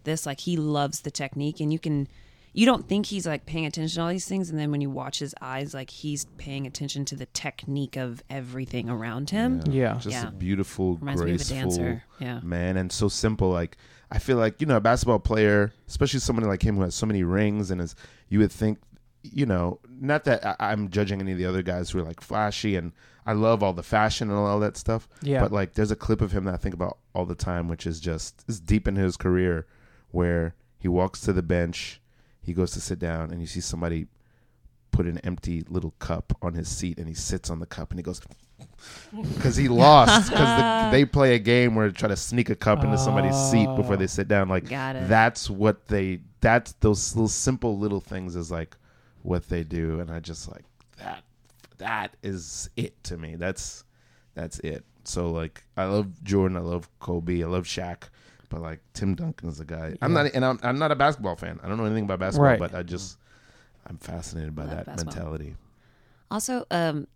this." 0.04 0.26
Like 0.26 0.40
he 0.40 0.56
loves 0.56 1.00
the 1.00 1.10
technique, 1.10 1.60
and 1.60 1.72
you 1.72 1.78
can. 1.78 2.08
You 2.52 2.64
don't 2.64 2.88
think 2.88 3.04
he's 3.04 3.26
like 3.26 3.44
paying 3.44 3.66
attention 3.66 3.96
to 3.96 4.02
all 4.02 4.08
these 4.08 4.26
things, 4.26 4.48
and 4.48 4.58
then 4.58 4.70
when 4.70 4.80
you 4.80 4.88
watch 4.88 5.18
his 5.18 5.34
eyes, 5.42 5.74
like 5.74 5.90
he's 5.90 6.24
paying 6.38 6.66
attention 6.66 7.04
to 7.04 7.14
the 7.14 7.26
technique 7.26 7.96
of 7.96 8.22
everything 8.30 8.88
around 8.88 9.28
him. 9.28 9.60
Yeah. 9.68 9.94
Just 9.98 10.06
Yeah. 10.06 10.28
a 10.28 10.30
beautiful, 10.30 10.96
Reminds 10.96 11.22
me 11.22 11.34
of 11.34 11.40
a 11.42 11.44
dancer. 11.44 12.02
Yeah. 12.18 12.40
man, 12.42 12.78
and 12.78 12.90
so 12.90 13.08
simple. 13.08 13.50
Like 13.50 13.76
I 14.10 14.18
feel 14.18 14.36
like 14.36 14.60
you 14.60 14.66
know, 14.66 14.76
a 14.76 14.80
basketball 14.80 15.18
player, 15.18 15.72
especially 15.88 16.20
somebody 16.20 16.46
like 16.46 16.62
him 16.62 16.76
who 16.76 16.82
has 16.82 16.94
so 16.94 17.06
many 17.06 17.22
rings, 17.22 17.70
and 17.70 17.80
is 17.80 17.94
you 18.28 18.38
would 18.38 18.52
think, 18.52 18.78
you 19.22 19.46
know, 19.46 19.80
not 19.88 20.24
that 20.24 20.44
I, 20.46 20.56
I'm 20.60 20.90
judging 20.90 21.20
any 21.20 21.32
of 21.32 21.38
the 21.38 21.46
other 21.46 21.62
guys 21.62 21.90
who 21.90 21.98
are 21.98 22.04
like 22.04 22.20
flashy, 22.20 22.76
and 22.76 22.92
I 23.24 23.32
love 23.32 23.62
all 23.62 23.72
the 23.72 23.82
fashion 23.82 24.30
and 24.30 24.38
all 24.38 24.60
that 24.60 24.76
stuff. 24.76 25.08
Yeah. 25.22 25.40
But 25.40 25.52
like, 25.52 25.74
there's 25.74 25.90
a 25.90 25.96
clip 25.96 26.20
of 26.20 26.32
him 26.32 26.44
that 26.44 26.54
I 26.54 26.58
think 26.58 26.74
about 26.74 26.98
all 27.14 27.26
the 27.26 27.34
time, 27.34 27.68
which 27.68 27.86
is 27.86 28.00
just 28.00 28.44
is 28.46 28.60
deep 28.60 28.86
in 28.86 28.96
his 28.96 29.16
career, 29.16 29.66
where 30.10 30.54
he 30.78 30.88
walks 30.88 31.20
to 31.22 31.32
the 31.32 31.42
bench, 31.42 32.00
he 32.40 32.52
goes 32.52 32.70
to 32.72 32.80
sit 32.80 32.98
down, 32.98 33.30
and 33.32 33.40
you 33.40 33.46
see 33.46 33.60
somebody 33.60 34.06
put 34.92 35.06
an 35.06 35.18
empty 35.18 35.64
little 35.68 35.94
cup 35.98 36.36
on 36.40 36.54
his 36.54 36.68
seat, 36.68 36.98
and 36.98 37.08
he 37.08 37.14
sits 37.14 37.50
on 37.50 37.58
the 37.58 37.66
cup, 37.66 37.90
and 37.90 37.98
he 37.98 38.02
goes. 38.02 38.20
Because 39.34 39.56
he 39.56 39.68
lost. 39.68 40.30
Because 40.30 40.58
the, 40.60 40.88
they 40.96 41.04
play 41.04 41.34
a 41.34 41.38
game 41.38 41.74
where 41.74 41.88
they 41.88 41.92
try 41.92 42.08
to 42.08 42.16
sneak 42.16 42.50
a 42.50 42.54
cup 42.56 42.84
into 42.84 42.98
somebody's 42.98 43.36
seat 43.36 43.68
before 43.76 43.96
they 43.96 44.06
sit 44.06 44.28
down. 44.28 44.48
Like 44.48 44.68
Got 44.68 44.96
it. 44.96 45.08
that's 45.08 45.48
what 45.48 45.86
they. 45.86 46.20
That's 46.40 46.72
those 46.80 47.14
little 47.16 47.28
simple 47.28 47.78
little 47.78 48.00
things 48.00 48.36
is 48.36 48.50
like 48.50 48.76
what 49.22 49.48
they 49.48 49.64
do, 49.64 50.00
and 50.00 50.10
I 50.10 50.20
just 50.20 50.50
like 50.50 50.64
that. 50.98 51.22
That 51.78 52.16
is 52.22 52.70
it 52.76 53.02
to 53.04 53.16
me. 53.16 53.36
That's 53.36 53.84
that's 54.34 54.58
it. 54.60 54.84
So 55.04 55.30
like, 55.30 55.64
I 55.76 55.84
love 55.84 56.22
Jordan. 56.24 56.56
I 56.56 56.60
love 56.60 56.88
Kobe. 57.00 57.42
I 57.42 57.46
love 57.46 57.64
Shaq. 57.64 58.04
But 58.48 58.60
like 58.62 58.80
Tim 58.92 59.14
Duncan 59.14 59.48
is 59.48 59.60
a 59.60 59.64
guy. 59.64 59.94
I'm 60.00 60.12
not, 60.12 60.26
and 60.34 60.44
I'm, 60.44 60.58
I'm 60.62 60.78
not 60.78 60.92
a 60.92 60.96
basketball 60.96 61.34
fan. 61.36 61.58
I 61.64 61.68
don't 61.68 61.78
know 61.78 61.84
anything 61.84 62.04
about 62.04 62.20
basketball, 62.20 62.50
Right. 62.50 62.58
but 62.60 62.74
I 62.74 62.82
just 62.82 63.18
I'm 63.86 63.98
fascinated 63.98 64.54
by 64.54 64.62
Love 64.64 64.70
that 64.76 64.86
basketball. 64.86 65.14
mentality. 65.14 65.56
Also, 66.30 66.64
um, 66.70 67.06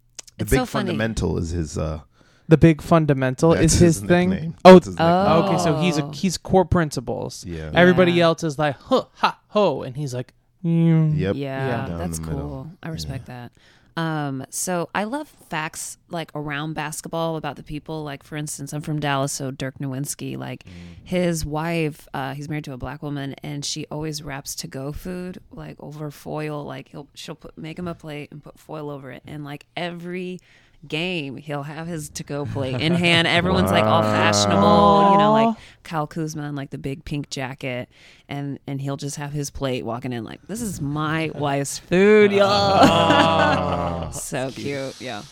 The 0.40 0.44
it's 0.44 0.50
big 0.50 0.60
so 0.60 0.66
funny. 0.66 0.86
fundamental 0.88 1.38
is 1.38 1.50
his. 1.50 1.78
uh 1.78 2.00
The 2.48 2.56
big 2.58 2.82
fundamental 2.82 3.50
That's 3.54 3.74
is 3.74 3.78
his, 3.78 4.00
thing. 4.00 4.30
nickname. 4.30 4.54
Oh, 4.64 4.80
his. 4.80 4.96
Oh. 4.98 5.42
okay. 5.44 5.58
So 5.62 5.76
he's 5.80 5.98
a 5.98 6.10
he's 6.12 6.36
core 6.36 6.64
principles. 6.64 7.44
Yeah. 7.46 7.70
Everybody 7.74 8.12
Yeah. 8.12 8.24
else 8.24 8.42
is 8.42 8.58
like 8.58 8.76
huh 8.76 9.04
ha 9.14 9.38
ho, 9.48 9.82
and 9.82 9.96
he's 9.96 10.12
like, 10.14 10.32
mm. 10.64 11.16
Yep. 11.16 11.36
Yeah, 11.36 11.88
Yeah. 11.88 11.96
That's 11.96 12.18
cool. 12.18 12.68
I 12.82 12.88
respect 12.88 13.26
that. 13.26 13.52
Um, 13.96 14.44
so 14.50 14.88
I 14.94 15.04
love 15.04 15.28
facts 15.48 15.98
like 16.08 16.30
around 16.34 16.74
basketball 16.74 17.36
about 17.36 17.56
the 17.56 17.62
people. 17.62 18.02
Like 18.04 18.22
for 18.22 18.36
instance, 18.36 18.72
I'm 18.72 18.82
from 18.82 19.00
Dallas, 19.00 19.32
so 19.32 19.50
Dirk 19.50 19.78
Nowitzki, 19.78 20.36
like 20.36 20.64
his 21.04 21.44
wife, 21.44 22.08
uh, 22.14 22.34
he's 22.34 22.48
married 22.48 22.64
to 22.64 22.72
a 22.72 22.78
black 22.78 23.02
woman, 23.02 23.34
and 23.42 23.64
she 23.64 23.86
always 23.90 24.22
wraps 24.22 24.54
to 24.56 24.66
go 24.66 24.92
food 24.92 25.38
like 25.50 25.76
over 25.80 26.10
foil. 26.10 26.64
Like 26.64 26.88
he'll 26.88 27.08
she'll 27.14 27.34
put 27.34 27.56
make 27.58 27.78
him 27.78 27.88
a 27.88 27.94
plate 27.94 28.30
and 28.30 28.42
put 28.42 28.58
foil 28.58 28.90
over 28.90 29.10
it, 29.10 29.22
and 29.26 29.44
like 29.44 29.66
every 29.76 30.40
game 30.86 31.36
he'll 31.36 31.62
have 31.62 31.86
his 31.86 32.08
to 32.10 32.24
go 32.24 32.46
plate 32.46 32.80
in 32.80 32.94
hand. 32.94 33.28
Everyone's 33.28 33.70
like 33.70 33.84
all 33.84 34.02
fashionable, 34.02 35.12
you 35.12 35.18
know, 35.18 35.32
like 35.32 35.56
Kyle 35.82 36.06
Kuzma 36.06 36.44
in 36.44 36.54
like 36.54 36.70
the 36.70 36.78
big 36.78 37.04
pink 37.04 37.30
jacket, 37.30 37.88
and 38.28 38.58
and 38.66 38.80
he'll 38.80 38.96
just 38.96 39.16
have 39.16 39.32
his 39.32 39.50
plate 39.50 39.84
walking 39.84 40.12
in 40.12 40.24
like 40.24 40.40
this 40.46 40.60
is 40.60 40.80
my 40.80 41.30
wife's 41.34 41.78
food, 41.78 42.32
y'all. 42.32 44.10
so 44.12 44.50
cute, 44.50 45.00
yeah. 45.00 45.22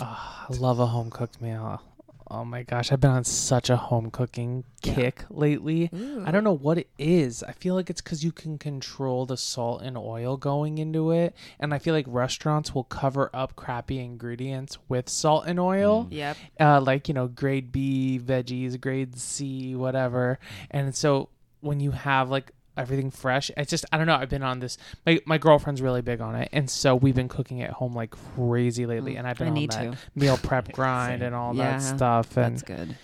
Ah, 0.00 0.46
I 0.48 0.52
love 0.54 0.78
a 0.78 0.86
home 0.86 1.10
cooked 1.10 1.40
meal. 1.40 1.82
Oh 2.28 2.44
my 2.44 2.64
gosh, 2.64 2.90
I've 2.90 3.00
been 3.00 3.12
on 3.12 3.24
such 3.24 3.70
a 3.70 3.76
home 3.76 4.10
cooking 4.10 4.64
kick 4.82 5.24
lately. 5.30 5.90
I 6.24 6.30
don't 6.30 6.42
know 6.42 6.56
what 6.56 6.76
it 6.78 6.88
is. 6.98 7.42
I 7.42 7.52
feel 7.52 7.74
like 7.76 7.88
it's 7.88 8.00
because 8.00 8.24
you 8.24 8.32
can 8.32 8.58
control 8.58 9.26
the 9.26 9.36
salt 9.36 9.82
and 9.82 9.96
oil 9.96 10.36
going 10.36 10.78
into 10.78 11.12
it. 11.12 11.36
And 11.60 11.72
I 11.72 11.78
feel 11.78 11.94
like 11.94 12.06
restaurants 12.08 12.74
will 12.74 12.84
cover 12.84 13.30
up 13.32 13.54
crappy 13.54 14.00
ingredients 14.00 14.78
with 14.88 15.08
salt 15.08 15.44
and 15.46 15.60
oil. 15.60 16.08
Yep. 16.10 16.36
Uh, 16.58 16.80
like, 16.80 17.06
you 17.06 17.14
know, 17.14 17.28
grade 17.28 17.70
B 17.70 18.20
veggies, 18.22 18.80
grade 18.80 19.16
C, 19.18 19.76
whatever. 19.76 20.40
And 20.70 20.96
so 20.96 21.28
when 21.60 21.80
you 21.80 21.92
have 21.92 22.28
like 22.28 22.50
everything 22.76 23.10
fresh, 23.10 23.50
it's 23.56 23.70
just, 23.70 23.84
I 23.92 23.98
don't 23.98 24.06
know. 24.06 24.16
I've 24.16 24.28
been 24.28 24.42
on 24.42 24.60
this. 24.60 24.78
My, 25.04 25.20
my 25.26 25.38
girlfriend's 25.38 25.80
really 25.82 26.02
big 26.02 26.20
on 26.20 26.34
it. 26.34 26.48
And 26.52 26.68
so 26.70 26.94
we've 26.94 27.14
been 27.14 27.28
cooking 27.28 27.62
at 27.62 27.70
home 27.70 27.92
like 27.94 28.10
crazy 28.10 28.86
lately. 28.86 29.16
And 29.16 29.26
I've 29.26 29.38
been 29.38 29.48
I 29.48 29.50
on 29.50 29.54
need 29.54 29.70
that 29.72 29.92
to. 29.92 29.98
meal 30.14 30.36
prep 30.42 30.72
grind 30.72 31.22
and 31.22 31.34
all 31.34 31.54
Yeah, 31.54 31.78
that 31.78 31.82
stuff. 31.96 32.36
And 32.36 32.54
That's 32.56 32.62
good. 32.62 32.96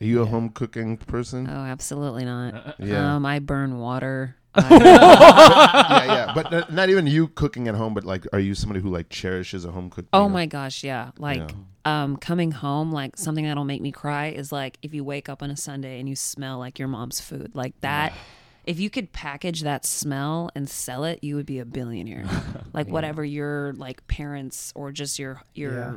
Are 0.00 0.04
you 0.04 0.20
a 0.22 0.24
Yeah. 0.24 0.30
home 0.30 0.48
cooking 0.50 0.96
person? 0.96 1.48
Oh, 1.50 1.52
absolutely 1.64 2.24
not. 2.24 2.76
Yeah. 2.80 3.16
Um, 3.16 3.26
I 3.26 3.38
burn 3.40 3.78
water. 3.78 4.36
yeah, 4.56 6.04
yeah. 6.04 6.32
But 6.34 6.52
n- 6.52 6.64
not 6.70 6.88
even 6.88 7.06
you 7.06 7.28
cooking 7.28 7.68
at 7.68 7.74
home, 7.74 7.94
but 7.94 8.04
like, 8.04 8.26
are 8.32 8.38
you 8.40 8.54
somebody 8.54 8.80
who 8.80 8.88
like 8.90 9.08
cherishes 9.08 9.64
a 9.64 9.70
home 9.72 9.90
cooked? 9.90 10.08
Oh 10.12 10.22
meal? 10.22 10.28
my 10.30 10.46
gosh, 10.46 10.82
yeah. 10.84 11.10
Like 11.18 11.52
um 11.84 12.16
coming 12.16 12.50
home, 12.52 12.90
like 12.92 13.16
something 13.16 13.44
that'll 13.44 13.64
make 13.64 13.80
me 13.82 13.92
cry 13.92 14.28
is 14.28 14.50
like 14.52 14.78
if 14.82 14.94
you 14.94 15.04
wake 15.04 15.28
up 15.28 15.42
on 15.42 15.50
a 15.50 15.56
Sunday 15.56 16.00
and 16.00 16.08
you 16.08 16.16
smell 16.16 16.58
like 16.58 16.78
your 16.78 16.88
mom's 16.88 17.20
food. 17.20 17.52
Like 17.54 17.78
that 17.80 18.12
if 18.68 18.78
you 18.78 18.90
could 18.90 19.12
package 19.12 19.62
that 19.62 19.86
smell 19.86 20.50
and 20.54 20.68
sell 20.68 21.04
it, 21.04 21.24
you 21.24 21.36
would 21.36 21.46
be 21.46 21.58
a 21.58 21.64
billionaire. 21.64 22.26
like 22.74 22.86
whatever 22.86 23.24
your 23.24 23.72
like 23.72 24.06
parents 24.08 24.74
or 24.76 24.92
just 24.92 25.18
your 25.18 25.40
your 25.54 25.74
Yeah. 25.74 25.96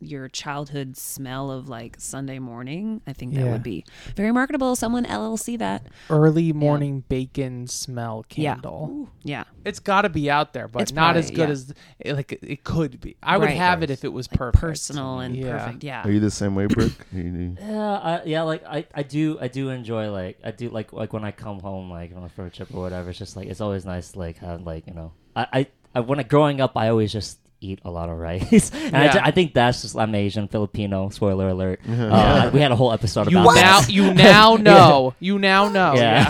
Your 0.00 0.28
childhood 0.28 0.96
smell 0.96 1.50
of 1.50 1.68
like 1.68 1.96
Sunday 1.98 2.38
morning, 2.38 3.00
I 3.06 3.12
think 3.12 3.34
that 3.34 3.40
Yeah. 3.44 3.52
would 3.52 3.62
be 3.62 3.84
very 4.14 4.32
marketable. 4.32 4.76
Someone 4.76 5.04
LLC 5.04 5.56
that. 5.58 5.86
early 6.10 6.52
morning 6.52 7.04
bacon 7.08 7.66
smell 7.66 8.24
candle. 8.28 9.08
Yeah. 9.22 9.44
It's 9.64 9.80
got 9.80 10.02
to 10.02 10.08
be 10.08 10.30
out 10.30 10.52
there, 10.52 10.68
but 10.68 10.82
It's 10.82 10.92
not 10.92 11.14
probably- 11.14 11.18
as 11.20 11.30
good 11.30 11.48
yeah. 11.48 12.12
as 12.12 12.14
like 12.16 12.32
it 12.42 12.64
could 12.64 13.00
be. 13.00 13.16
I 13.22 13.36
would 13.38 13.46
Right. 13.46 13.56
have 13.56 13.82
it 13.82 13.90
if 13.90 14.04
it 14.04 14.12
was 14.12 14.30
Like 14.30 14.38
perfect, 14.38 14.60
personal 14.60 15.20
and 15.20 15.36
Yeah. 15.36 15.58
perfect. 15.58 15.84
Yeah. 15.84 16.02
Are 16.06 16.10
you 16.10 16.20
the 16.20 16.30
same 16.30 16.54
way, 16.54 16.66
Brooke? 16.66 16.92
Yeah, 17.12 17.92
uh, 17.92 18.20
I, 18.22 18.22
yeah, 18.26 18.42
like 18.42 18.64
I, 18.66 18.86
I 18.94 19.02
do, 19.02 19.38
I 19.40 19.48
do 19.48 19.70
enjoy 19.70 20.10
like 20.10 20.38
I 20.44 20.50
do 20.50 20.68
like 20.70 20.92
like 20.92 21.12
when 21.12 21.24
I 21.24 21.30
come 21.32 21.60
home 21.60 21.90
like 21.90 22.12
on 22.14 22.22
a 22.22 22.30
road 22.36 22.52
trip 22.52 22.68
or 22.74 22.82
whatever. 22.82 23.10
It's 23.10 23.18
just 23.18 23.36
like 23.36 23.48
it's 23.48 23.60
always 23.60 23.84
nice 23.84 24.12
to 24.12 24.18
like 24.18 24.38
have 24.38 24.62
like 24.62 24.86
you 24.86 24.94
know 24.94 25.12
I, 25.34 25.46
I, 25.52 25.66
I 25.94 26.00
when 26.00 26.18
I 26.18 26.22
growing 26.22 26.60
up 26.60 26.76
I 26.76 26.88
always 26.88 27.12
just 27.12 27.38
eat 27.60 27.80
a 27.84 27.90
lot 27.90 28.08
of 28.08 28.18
rice, 28.18 28.70
and 28.74 28.96
I, 28.96 29.04
Yeah. 29.04 29.12
ju- 29.12 29.20
I 29.22 29.30
think 29.30 29.54
that's 29.54 29.82
just 29.82 29.96
I'm 29.96 30.14
Asian 30.14 30.46
Filipino. 30.48 31.08
Spoiler 31.08 31.48
alert. 31.48 31.80
Yeah. 31.88 32.06
Uh, 32.12 32.50
we 32.50 32.60
had 32.60 32.70
a 32.72 32.76
whole 32.76 32.92
episode 32.92 33.30
You 33.30 33.40
about 33.40 33.54
now, 33.54 33.80
that. 33.80 33.90
you 33.90 34.12
now 34.14 34.56
know. 34.56 35.14
You 35.20 35.38
now 35.38 35.68
know. 35.68 35.94
Yeah, 35.94 36.28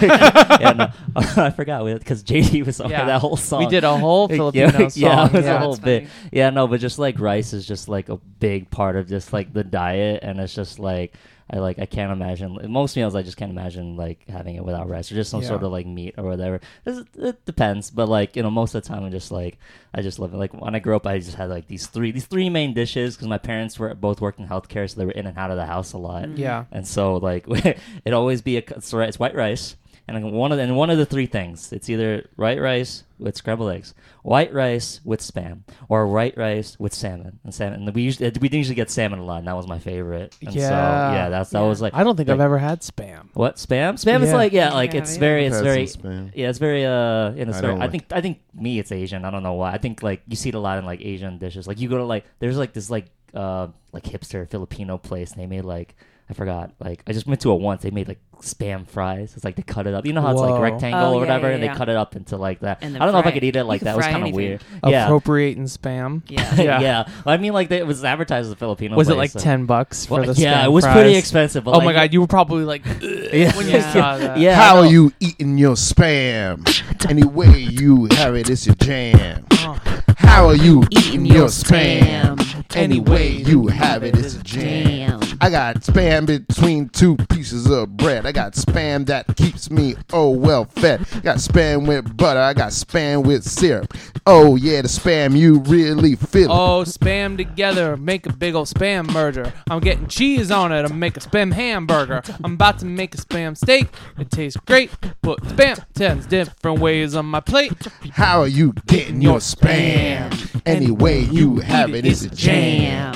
yeah, 0.61 0.73
no, 1.17 1.23
I 1.43 1.51
forgot 1.51 1.85
because 1.85 2.23
JD 2.23 2.65
was 2.67 2.81
on 2.81 2.91
Yeah. 2.91 3.05
that 3.07 3.21
whole 3.21 3.37
song. 3.37 3.61
we 3.65 3.67
did 3.71 3.85
a 3.85 3.97
whole 3.97 4.29
Filipino 4.29 4.67
yeah, 4.67 4.89
song. 4.89 5.03
Yeah, 5.03 5.27
it 5.27 5.33
was 5.33 5.45
yeah. 5.45 5.55
a 5.55 5.59
whole 5.59 5.77
bit. 5.77 6.09
funny. 6.09 6.29
Yeah, 6.33 6.51
no, 6.51 6.67
but 6.69 6.81
just 6.81 6.99
like 6.99 7.19
rice 7.21 7.53
is 7.53 7.67
just 7.67 7.89
like 7.89 8.09
a 8.09 8.17
big 8.39 8.71
part 8.71 8.97
of 8.97 9.09
just 9.09 9.33
like 9.33 9.53
the 9.53 9.65
diet, 9.65 10.21
and 10.23 10.39
it's 10.41 10.55
just 10.55 10.79
like 10.79 11.15
I 11.49 11.59
like 11.59 11.79
I 11.79 11.87
can't 11.87 12.11
imagine 12.11 12.59
most 12.69 12.97
meals. 12.97 13.15
I 13.15 13.23
just 13.23 13.37
can't 13.37 13.53
imagine 13.53 13.97
like 13.97 14.29
having 14.29 14.57
it 14.57 14.65
without 14.65 14.89
rice 14.89 15.13
or 15.13 15.15
just 15.15 15.31
some 15.31 15.43
Yeah. 15.43 15.49
sort 15.49 15.63
of 15.63 15.71
like 15.71 15.87
meat 15.87 16.15
or 16.19 16.25
whatever. 16.25 16.61
It's- 16.85 17.05
It 17.17 17.45
depends, 17.45 17.91
but 17.91 18.09
like 18.09 18.35
you 18.35 18.43
know, 18.43 18.51
most 18.51 18.75
of 18.75 18.83
the 18.83 18.89
time 18.89 19.05
I 19.05 19.11
just 19.11 19.31
like 19.31 19.59
I 19.95 20.03
just 20.03 20.19
love 20.19 20.35
it. 20.35 20.39
Like 20.39 20.53
when 20.61 20.75
I 20.75 20.81
grew 20.81 20.97
up, 20.97 21.07
I 21.07 21.19
just 21.19 21.37
had 21.37 21.49
like 21.49 21.69
these 21.69 21.87
three 21.87 22.11
these 22.11 22.27
three 22.27 22.51
main 22.51 22.75
dishes 22.75 23.15
because 23.17 23.29
my 23.29 23.39
parents 23.39 23.79
were 23.79 23.95
both 23.95 24.21
worked 24.21 24.41
in 24.41 24.49
healthcare, 24.49 24.91
so 24.91 24.99
they 24.99 25.07
were 25.07 25.13
in 25.13 25.27
and 25.27 25.39
out 25.39 25.51
of 25.53 25.57
the 25.57 25.67
house 25.67 25.93
a 25.93 25.99
lot. 25.99 26.25
Mm-hmm. 26.25 26.37
Yeah. 26.41 26.65
And 26.73 26.87
so 26.87 27.17
like 27.19 27.45
it 28.05 28.13
always 28.13 28.43
be 28.43 28.57
a 28.57 28.63
it's 28.67 28.93
white 29.19 29.35
rice 29.37 29.77
and 30.09 30.33
one 30.33 30.53
of 30.53 30.59
the, 30.59 30.65
and 30.65 30.77
one 30.77 30.91
of 30.91 30.99
the 30.99 31.07
three 31.07 31.27
things 31.27 31.73
it's 31.73 31.89
either 31.91 32.29
white 32.37 32.61
rice 32.61 33.03
with 33.19 33.35
scrambled 33.37 33.73
eggs, 33.73 33.95
white 34.23 34.53
rice 34.53 35.01
with 35.05 35.21
spam, 35.21 35.61
or 35.89 36.07
white 36.07 36.37
rice 36.37 36.79
with 36.79 36.93
salmon 36.95 37.39
and 37.45 37.53
salmon. 37.55 37.83
And 37.83 37.95
we 37.95 38.03
usually 38.03 38.31
we 38.41 38.49
usually 38.51 38.75
get 38.75 38.91
salmon 38.91 39.19
a 39.21 39.25
lot, 39.25 39.39
and 39.39 39.49
that 39.49 39.57
was 39.57 39.67
my 39.67 39.79
favorite. 39.79 40.37
And 40.43 40.53
so 40.53 40.61
Yeah. 40.61 41.13
yeah, 41.13 41.29
that's 41.31 41.51
that 41.51 41.61
Yeah. 41.61 41.67
was 41.69 41.81
like 41.83 41.95
I 41.95 42.05
don't 42.05 42.17
think 42.17 42.29
I've 42.29 42.41
ever 42.41 42.59
had 42.59 42.81
spam. 42.83 43.29
what 43.35 43.57
spam? 43.57 43.95
Spam 43.95 44.23
is 44.23 44.33
like 44.33 44.53
yeah, 44.53 44.73
like 44.73 44.93
Yeah, 44.93 45.01
it's 45.01 45.15
yeah. 45.15 45.21
very 45.21 45.47
it's 45.47 45.61
very 45.61 45.85
spam. 45.87 46.31
yeah, 46.35 46.51
it's 46.51 46.59
very 46.59 46.85
uh, 46.85 47.31
and 47.31 47.49
it's 47.49 47.59
I 47.59 47.61
very. 47.63 47.73
don't 47.75 47.83
I 47.83 47.89
think 47.89 48.05
I 48.13 48.21
think 48.21 48.41
me 48.55 48.79
it's 48.79 48.93
Asian. 48.93 49.25
I 49.25 49.31
don't 49.31 49.43
know 49.43 49.55
why. 49.55 49.73
I 49.73 49.79
think 49.79 50.03
like 50.03 50.23
you 50.29 50.37
see 50.37 50.51
it 50.51 50.55
a 50.55 50.61
lot 50.61 50.79
in 50.79 50.85
like 50.85 51.01
Asian 51.01 51.39
dishes. 51.39 51.67
Like 51.67 51.81
you 51.81 51.89
go 51.89 51.99
to 51.99 52.05
like 52.05 52.25
there's 52.39 52.59
like 52.59 52.73
this 52.75 52.91
like 52.91 53.07
uh 53.35 53.69
like 53.93 54.05
hipster 54.05 54.49
Filipino 54.49 54.99
place. 54.99 55.33
and 55.33 55.41
They 55.41 55.47
made 55.47 55.65
like 55.65 55.97
I 56.29 56.35
forgot. 56.35 56.73
Like 56.81 57.03
I 57.07 57.13
just 57.13 57.27
went 57.27 57.41
to 57.43 57.53
it 57.53 57.61
once. 57.61 57.83
They 57.83 57.91
made 57.91 58.09
like 58.09 58.19
spam 58.41 58.87
fries. 58.87 59.33
It's 59.37 59.45
like 59.45 59.55
they 59.57 59.63
cut 59.63 59.87
it 59.87 59.95
up. 59.95 60.05
You 60.05 60.13
know 60.13 60.21
how 60.21 60.33
it's 60.33 60.41
Whoa. 60.41 60.51
like 60.61 60.73
rectangle 60.73 61.01
Oh, 61.01 61.11
or 61.11 61.15
yeah, 61.15 61.21
whatever, 61.21 61.49
yeah, 61.49 61.55
and 61.55 61.63
they 61.63 61.67
yeah. 61.69 61.77
cut 61.77 61.89
it 61.89 61.97
up 61.97 62.17
into 62.17 62.37
like 62.37 62.61
that. 62.61 62.79
And 62.83 62.95
then 62.95 63.01
I 63.01 63.05
don't 63.05 63.13
know 63.13 63.21
if 63.21 63.27
I 63.27 63.31
fry 63.31 63.35
could 63.35 63.45
eat 63.45 63.55
it 63.57 63.65
like 63.65 63.81
You 63.81 63.85
that. 63.87 63.93
It 63.93 63.97
was 63.97 64.05
fry 64.07 64.13
kind 64.13 64.23
of 64.25 64.29
anything. 64.29 64.49
weird. 64.49 64.65
Yeah. 64.87 65.05
Appropriating 65.05 65.65
spam. 65.65 66.23
Yeah. 66.29 66.55
Yeah. 66.67 66.81
yeah. 66.81 67.05
Well, 67.25 67.33
I 67.35 67.37
mean, 67.37 67.53
like 67.53 67.69
they, 67.69 67.79
it 67.79 67.87
was 67.87 68.03
advertised 68.05 68.47
as 68.47 68.53
a 68.53 68.57
Filipino. 68.57 68.97
Was 68.97 69.09
it 69.09 69.15
place, 69.15 69.35
like 69.35 69.43
so- 69.43 69.45
ten 69.45 69.67
bucks 69.67 70.05
for 70.07 70.21
Well, 70.21 70.35
the 70.35 70.41
yeah, 70.41 70.63
spam 70.63 70.67
it 70.67 70.71
was 70.71 70.85
fries? 70.85 70.95
pretty 70.97 71.15
expensive. 71.17 71.63
But 71.65 71.75
Oh 71.75 71.79
like, 71.79 71.85
my 71.85 71.93
god, 71.93 72.13
you 72.13 72.21
were 72.21 72.27
probably 72.27 72.65
like 72.65 72.85
Yeah. 73.01 73.57
when 73.57 73.67
you 73.67 73.75
Yeah. 73.75 73.93
saw 73.93 74.19
that. 74.19 74.39
Yeah. 74.39 74.57
How 74.57 74.77
I 74.77 74.79
are 74.81 74.83
know. 74.85 74.91
you 74.91 75.13
eating 75.21 75.59
your 75.59 75.75
spam? 75.77 76.67
Any 77.09 77.25
way 77.25 77.57
you 77.59 78.09
have 78.13 78.35
it, 78.35 78.51
it's 78.51 78.67
your 78.67 78.75
jam. 78.77 79.47
Oh. 79.53 79.79
How 80.19 80.49
are 80.49 80.57
you 80.57 80.83
Eating 80.91 81.09
eating 81.09 81.27
your 81.27 81.37
your 81.37 81.47
spam? 81.47 82.77
Any 82.77 83.01
way 83.01 83.29
you 83.31 83.69
have 83.69 84.03
it, 84.03 84.19
it's 84.19 84.35
a 84.35 84.43
jam. 84.43 85.21
I 85.41 85.51
got 85.51 85.77
spam 85.77 86.27
between 86.27 86.89
two 86.89 87.17
pieces 87.29 87.71
of 87.71 87.97
bread. 87.97 88.27
I 88.27 88.33
got 88.33 88.53
spam 88.55 89.07
that 89.07 89.37
keeps 89.37 89.71
me 89.71 89.95
oh 90.13 90.31
well 90.31 90.65
fed. 90.65 91.07
I 91.15 91.21
Got 91.21 91.37
spam 91.39 91.87
with 91.87 92.17
butter. 92.17 92.41
I 92.41 92.55
got 92.55 92.71
spam 92.71 93.25
with 93.25 93.45
syrup. 93.45 93.93
Oh 94.27 94.57
yeah, 94.57 94.83
the 94.83 94.89
spam 94.89 95.37
you 95.37 95.61
really 95.61 96.17
feel. 96.17 96.51
it. 96.51 96.55
Oh, 96.55 96.83
spam 96.85 97.37
together, 97.37 97.97
make 97.97 98.27
a 98.27 98.33
big 98.33 98.55
old 98.55 98.69
spam 98.69 99.13
merger. 99.13 99.53
I'm 99.69 99.81
getting 99.81 100.07
cheese 100.07 100.51
on 100.51 100.73
it, 100.73 100.85
I'm 100.85 100.99
make 100.99 101.17
a 101.17 101.21
spam 101.21 101.53
hamburger. 101.53 102.23
I'm 102.43 102.55
about 102.55 102.79
to 102.81 102.87
make 102.87 103.15
a 103.15 103.19
spam 103.19 103.57
steak. 103.57 103.89
It 104.19 104.31
tastes 104.31 104.59
great. 104.67 104.91
Put 105.23 105.43
spam 105.43 105.85
ten 105.95 106.21
different 106.29 106.81
ways 106.81 107.15
on 107.15 107.27
my 107.27 107.41
plate. 107.41 107.73
How 108.13 108.41
are 108.41 108.49
you 108.49 108.73
getting 108.87 109.21
your 109.21 109.39
spam? 109.39 110.61
Any 110.65 110.91
way 110.91 111.21
you 111.21 111.59
have 111.59 111.95
it, 111.95 112.07
it's 112.07 112.23
a 112.23 112.31
jam. 112.31 113.15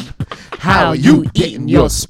How 0.59 0.89
are 0.89 0.97
you 0.97 1.25
getting 1.33 1.69
your 1.69 1.89
spam? 1.89 2.10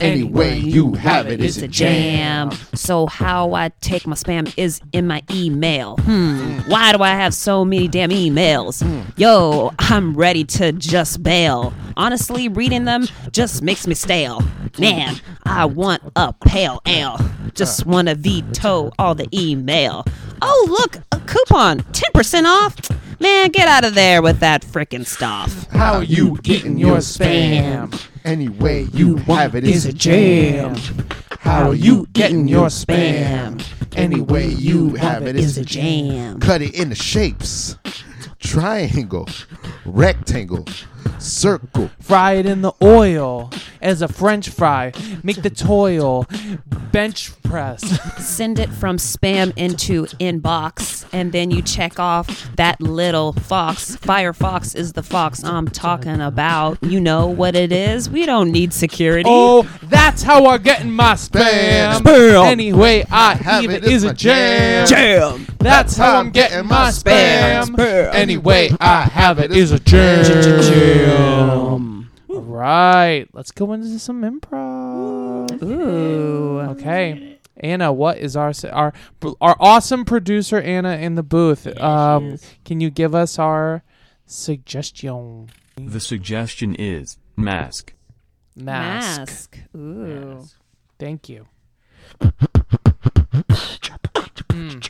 Any 0.00 0.22
way 0.22 0.58
you 0.58 0.92
have 0.94 1.26
it, 1.28 1.40
it's 1.40 1.56
a 1.58 1.68
jam. 1.68 2.50
So 2.74 3.06
how 3.06 3.54
I 3.54 3.70
take 3.80 4.06
my 4.06 4.14
spam 4.14 4.52
is 4.56 4.80
in 4.92 5.06
my 5.06 5.22
email. 5.30 5.96
Hmm. 5.98 6.60
Why 6.68 6.92
do 6.92 7.02
I 7.02 7.10
have 7.10 7.34
so 7.34 7.64
many 7.64 7.88
damn 7.88 8.10
emails? 8.10 8.82
Yo, 9.16 9.72
I'm 9.78 10.14
ready 10.14 10.44
to 10.44 10.72
just 10.72 11.22
bail. 11.22 11.72
Honestly, 11.96 12.48
reading 12.48 12.84
them 12.84 13.06
just 13.32 13.62
makes 13.62 13.86
me 13.86 13.94
stale. 13.94 14.42
Man, 14.78 15.16
I 15.44 15.64
want 15.64 16.02
a 16.14 16.32
pale 16.32 16.80
ale. 16.86 17.18
Just 17.54 17.86
wanna 17.86 18.14
veto 18.14 18.92
all 18.98 19.14
the 19.14 19.28
email. 19.32 20.04
Oh, 20.40 20.66
look, 20.70 21.02
a 21.10 21.18
coupon, 21.26 21.80
10% 21.92 22.44
off. 22.44 22.76
Man, 23.20 23.50
get 23.50 23.66
out 23.66 23.84
of 23.84 23.94
there 23.94 24.22
with 24.22 24.38
that 24.40 24.62
frickin' 24.62 25.04
stuff. 25.04 25.66
How 25.72 25.94
are 25.94 26.04
you 26.04 26.38
getting 26.42 26.78
your 26.78 26.98
spam? 26.98 27.92
Any 28.28 28.50
way 28.50 28.82
you 28.92 29.16
have 29.16 29.54
it, 29.54 29.66
it's 29.66 29.86
a 29.86 29.92
jam. 29.92 30.76
How 31.40 31.70
are 31.70 31.74
you 31.74 32.06
getting 32.12 32.46
your 32.46 32.66
spam? 32.66 33.64
Any 33.96 34.20
way 34.20 34.48
you 34.48 34.96
have 34.96 35.26
it, 35.26 35.34
it's 35.34 35.56
a 35.56 35.64
jam. 35.64 36.38
Cut 36.38 36.60
it 36.60 36.74
into 36.74 36.94
shapes 36.94 37.76
triangle, 38.38 39.28
rectangle, 39.86 40.66
circle. 41.18 41.90
Fry 42.00 42.32
it 42.34 42.46
in 42.46 42.62
the 42.62 42.72
oil 42.82 43.50
as 43.80 44.02
a 44.02 44.08
french 44.08 44.48
fry. 44.48 44.92
Make 45.22 45.42
the 45.42 45.50
toil. 45.50 46.26
Bench 46.92 47.30
press. 47.42 47.82
send 48.24 48.58
it 48.58 48.68
from 48.70 48.96
spam 48.96 49.52
into 49.56 50.04
inbox 50.20 51.06
and 51.12 51.32
then 51.32 51.50
you 51.50 51.62
check 51.62 51.98
off 51.98 52.54
that 52.56 52.78
little 52.80 53.32
fox 53.32 53.96
firefox 53.96 54.76
is 54.76 54.92
the 54.92 55.02
fox 55.02 55.42
i'm 55.44 55.66
talking 55.66 56.20
about 56.20 56.76
you 56.82 57.00
know 57.00 57.26
what 57.26 57.56
it 57.56 57.72
is 57.72 58.10
we 58.10 58.26
don't 58.26 58.52
need 58.52 58.70
security 58.72 59.28
Oh, 59.30 59.62
that's 59.84 60.22
how 60.22 60.46
I'm 60.46 60.62
getting 60.62 60.90
my 60.90 61.14
spam. 61.14 62.00
Spam. 62.00 62.44
Anyway, 62.46 63.04
I 63.10 63.34
have 63.34 63.58
have 63.62 63.64
it, 63.64 63.84
it 63.84 63.92
it's 63.92 64.04
a 64.04 64.12
jam. 64.14 64.86
Jam. 64.86 65.46
That's 65.58 65.96
how 65.96 66.18
I'm 66.18 66.30
getting 66.30 66.66
my 66.66 66.90
spam. 66.90 67.78
Anyway, 68.14 68.70
I 68.80 69.02
have 69.02 69.38
it 69.38 69.52
is 69.52 69.72
a 69.72 69.78
jam. 69.78 70.24
All 71.06 72.42
right, 72.42 73.26
let's 73.32 73.50
go 73.50 73.72
into 73.72 73.98
some 73.98 74.22
improv. 74.22 75.62
Ooh. 75.62 76.60
Okay. 76.72 77.38
Anna, 77.56 77.92
what 77.92 78.18
is 78.18 78.36
our 78.36 78.52
our 78.70 78.92
our 79.40 79.56
awesome 79.58 80.04
producer 80.04 80.60
Anna 80.60 80.96
in 80.96 81.14
the 81.16 81.22
booth? 81.22 81.66
Um, 81.80 82.38
can 82.64 82.80
you 82.80 82.90
give 82.90 83.14
us 83.14 83.38
our 83.38 83.82
suggestion? 84.26 85.50
The 85.76 86.00
suggestion 86.00 86.74
is 86.74 87.18
mask. 87.36 87.94
Mask. 88.56 89.18
Mask. 89.18 89.58
Ooh. 89.76 90.44
Thank 90.98 91.28
you. 91.28 91.46
Mm. 94.48 94.80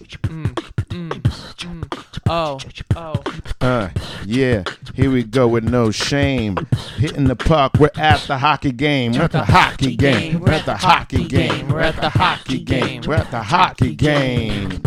Oh, 2.31 2.59
oh. 2.95 3.23
Uh, 3.63 3.89
yeah, 4.27 4.63
here 4.95 5.11
we 5.11 5.23
go 5.23 5.49
with 5.49 5.65
no 5.65 5.91
shame. 5.91 6.59
Hitting 6.97 7.25
the 7.25 7.35
puck, 7.35 7.73
we're 7.81 7.91
at 7.97 8.21
the 8.27 8.37
hockey 8.37 8.71
game. 8.71 9.13
We're 9.13 9.23
at 9.23 9.33
the 9.33 9.45
hockey 9.45 9.97
game. 9.97 10.41
We're 10.41 10.53
at 10.53 10.67
the 10.67 10.77
hockey 10.77 11.25
game. 11.25 11.69
We're 11.69 11.81
at 11.81 11.97
the 11.97 12.11
hockey 12.11 12.61
game. 12.61 13.03
We're 13.07 13.15
at 13.15 13.31
the 13.31 13.43
hockey 13.43 13.95
game. 13.95 14.83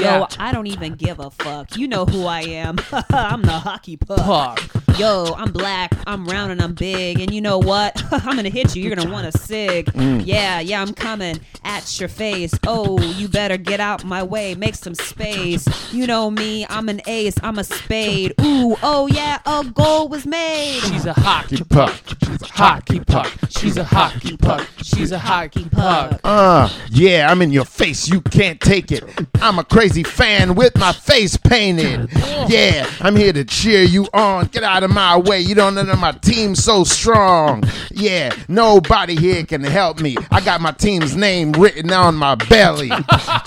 Yeah. 0.00 0.20
Yo, 0.20 0.26
I 0.38 0.52
don't 0.52 0.66
even 0.66 0.94
give 0.94 1.18
a 1.18 1.30
fuck. 1.30 1.76
You 1.76 1.88
know 1.88 2.06
who 2.06 2.26
I 2.26 2.42
am. 2.42 2.78
I'm 3.10 3.42
the 3.42 3.52
hockey 3.52 3.96
puck. 3.96 4.18
Puck. 4.18 4.60
Yo, 4.98 5.34
I'm 5.36 5.50
black, 5.50 5.94
I'm 6.06 6.26
round, 6.26 6.52
and 6.52 6.60
I'm 6.60 6.74
big. 6.74 7.20
And 7.20 7.32
you 7.32 7.40
know 7.40 7.58
what? 7.58 8.02
I'm 8.12 8.36
gonna 8.36 8.50
hit 8.50 8.76
you. 8.76 8.82
You're 8.82 8.94
gonna 8.94 9.10
want 9.10 9.26
a 9.26 9.38
sig. 9.38 9.86
Mm. 9.86 10.26
Yeah, 10.26 10.60
yeah, 10.60 10.82
I'm 10.82 10.92
coming 10.92 11.40
at 11.64 11.98
your 11.98 12.08
face. 12.08 12.52
Oh, 12.66 13.00
you 13.00 13.28
better 13.28 13.56
get 13.56 13.80
out 13.80 14.04
my 14.04 14.22
way. 14.22 14.54
Make 14.54 14.74
some 14.74 14.94
space. 14.94 15.66
You 15.92 16.06
know 16.06 16.30
me, 16.30 16.66
I'm 16.68 16.88
an 16.88 17.00
ace. 17.06 17.36
I'm 17.42 17.58
a 17.58 17.64
spade. 17.64 18.34
Ooh, 18.42 18.76
oh 18.82 19.08
yeah, 19.10 19.38
a 19.46 19.64
goal 19.64 20.08
was 20.08 20.26
made. 20.26 20.80
She's 20.82 21.06
a 21.06 21.14
hockey 21.14 21.40
Hockey 21.40 21.64
puck. 21.64 21.94
She's 22.24 22.42
a 22.42 22.46
hockey 22.60 23.00
puck. 23.00 23.32
She's 23.48 23.78
a 23.78 23.84
hockey 23.84 24.36
puck. 24.36 24.68
She's 24.82 25.12
a 25.12 25.18
hockey 25.18 25.66
puck. 25.70 26.20
Uh, 26.22 26.68
yeah, 26.90 27.30
I'm 27.30 27.40
in 27.40 27.50
your 27.50 27.64
face. 27.64 28.06
You 28.08 28.20
can't 28.20 28.60
take 28.60 28.92
it. 28.92 29.02
I'm 29.40 29.58
a 29.58 29.64
crazy 29.64 30.02
fan 30.02 30.54
with 30.54 30.76
my 30.76 30.92
face 30.92 31.38
painted. 31.38 32.10
Yeah, 32.48 32.88
I'm 33.00 33.16
here 33.16 33.32
to 33.32 33.44
cheer 33.44 33.82
you 33.82 34.08
on. 34.12 34.46
Get 34.46 34.62
out 34.62 34.82
of 34.82 34.90
my 34.90 35.16
way. 35.16 35.40
You 35.40 35.54
don't 35.54 35.74
know 35.74 35.84
my 35.96 36.12
team's 36.12 36.62
so 36.62 36.84
strong. 36.84 37.64
Yeah, 37.90 38.34
nobody 38.48 39.16
here 39.16 39.44
can 39.44 39.62
help 39.62 40.00
me. 40.00 40.16
I 40.30 40.40
got 40.40 40.60
my 40.60 40.72
team's 40.72 41.16
name 41.16 41.52
written 41.52 41.90
on 41.92 42.14
my 42.14 42.34
belly. 42.34 42.90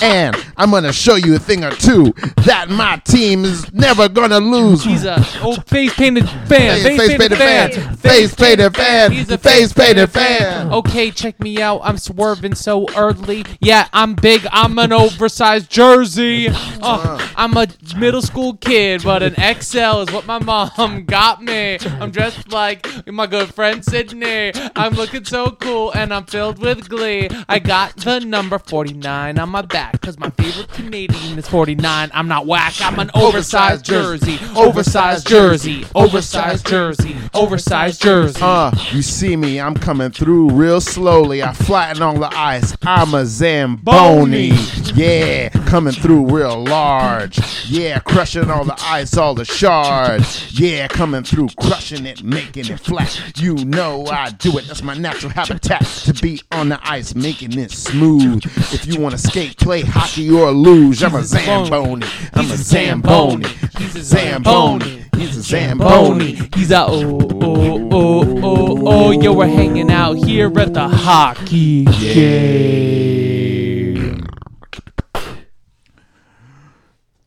And 0.02 0.36
I'm 0.58 0.72
going 0.72 0.84
to 0.84 0.94
show 0.94 1.16
you 1.16 1.36
a 1.36 1.40
thing 1.40 1.64
or 1.64 1.72
two 1.72 2.14
that 2.46 2.68
my 2.70 2.98
team 3.06 3.46
is 3.46 3.72
never 3.74 4.10
going 4.10 4.32
to 4.32 4.40
lose. 4.40 4.84
He's 4.84 5.06
a 5.06 5.16
oh 5.42 5.56
face 5.68 5.94
painted 5.94 6.28
fan. 6.48 6.82
Face- 6.82 6.98
face 6.98 7.18
painted 7.18 7.38
fan. 7.38 7.96
Face 7.98 8.36
painted 8.36 8.76
fan. 8.76 9.03
He's 9.12 9.30
a 9.30 9.38
Face 9.38 9.74
painter 9.74 10.08
fan. 10.08 10.72
Okay, 10.72 11.12
check 11.12 11.40
me 11.40 11.62
out. 11.62 11.82
I'm 11.84 11.98
swerving 11.98 12.56
so 12.56 12.88
early. 12.96 13.46
Yeah, 13.60 13.88
I'm 13.94 14.16
big. 14.16 14.46
I'm 14.52 14.78
an 14.80 14.94
oversized 14.94 15.70
jersey. 15.70 16.48
Oh, 16.86 17.34
I'm 17.36 17.56
a 17.58 17.68
middle 17.98 18.22
school 18.22 18.56
kid, 18.58 19.04
but 19.04 19.24
an 19.24 19.36
XL 19.36 20.02
is 20.02 20.12
what 20.12 20.26
my 20.26 20.40
mom 20.40 21.06
got 21.06 21.42
me. 21.42 21.78
I'm 22.00 22.12
dressed 22.12 22.52
like 22.52 22.88
my 23.08 23.28
good 23.28 23.54
friend 23.54 23.84
Sydney. 23.84 24.52
I'm 24.76 24.94
looking 24.94 25.26
so 25.26 25.52
cool 25.52 25.92
and 25.94 26.14
I'm 26.14 26.26
filled 26.26 26.60
with 26.60 26.90
glee. 26.90 27.30
I 27.50 27.60
got 27.60 27.96
the 27.98 28.20
number 28.20 28.60
49 28.60 29.40
on 29.40 29.50
my 29.50 29.62
back 29.62 29.94
because 29.94 30.18
my 30.20 30.30
favorite 30.32 30.70
Canadian 30.70 31.38
is 31.38 31.48
49. 31.48 32.12
I'm 32.14 32.28
not 32.28 32.46
whack. 32.46 32.74
I'm 32.82 33.00
an 33.00 33.12
oversized 33.14 33.86
jersey. 33.86 34.40
Oversized 34.56 35.28
jersey. 35.28 35.86
Oversized 35.96 36.66
jersey. 36.68 37.16
Oversized 37.34 38.02
jersey. 38.02 38.40
Uh, 38.42 38.72
you 38.94 39.02
see 39.02 39.36
me, 39.36 39.60
I'm 39.60 39.74
coming 39.74 40.12
through 40.12 40.52
real 40.52 40.80
slowly. 40.80 41.42
I 41.42 41.54
flatten 41.54 42.02
on 42.04 42.20
the 42.20 42.30
ice. 42.34 42.76
I'm 42.84 43.14
a 43.14 43.26
Zamboni. 43.26 44.52
Yeah, 44.94 45.50
coming 45.68 45.94
through 45.94 46.28
real 46.28 46.64
large. 46.64 47.40
Yeah, 47.68 48.00
crushing 48.00 48.52
all 48.52 48.64
the 48.64 48.80
ice, 48.84 49.18
all 49.18 49.34
the 49.34 49.46
shards. 49.46 50.60
Yeah, 50.60 50.88
coming 50.88 51.24
through, 51.24 51.50
crushing 51.60 52.06
it, 52.06 52.24
making 52.24 52.70
it 52.70 52.80
flat. 52.80 53.20
You 53.42 53.56
know 53.66 54.06
I 54.06 54.30
do 54.30 54.58
it. 54.60 54.68
That's 54.68 54.84
my 54.84 54.94
natural 54.94 55.32
habitat 55.32 55.82
to 56.06 56.14
be 56.14 56.42
on 56.52 56.70
the 56.70 56.80
ice, 56.88 57.16
making 57.16 57.58
it 57.58 57.72
smooth. 57.72 58.46
If 58.74 58.86
you 58.86 59.00
want 59.00 59.14
to 59.14 59.18
skate, 59.18 59.58
play 59.58 59.82
hockey, 59.82 60.30
or 60.30 60.52
luge, 60.52 61.04
I'm 61.04 61.16
a 61.16 61.24
Zamboni. 61.24 62.06
I'm 62.34 62.52
a 62.52 62.58
Zamboni. 62.58 63.48
He's 63.78 63.96
a 63.96 64.04
Zamboni. 64.04 65.06
He's 65.18 65.38
a 65.38 65.42
Zamboni. 65.42 66.40
He's 66.56 66.72
a 66.72 66.86
oh 66.86 67.20
oh 67.42 67.90
oh 67.92 68.40
oh 68.44 68.73
oh. 68.82 69.12
Yo, 69.12 69.34
we're 69.34 69.48
hanging 69.48 69.92
out 69.92 70.14
here 70.14 70.48
at 70.60 70.74
the 70.74 70.88
hockey 70.88 71.86
game. 71.86 73.14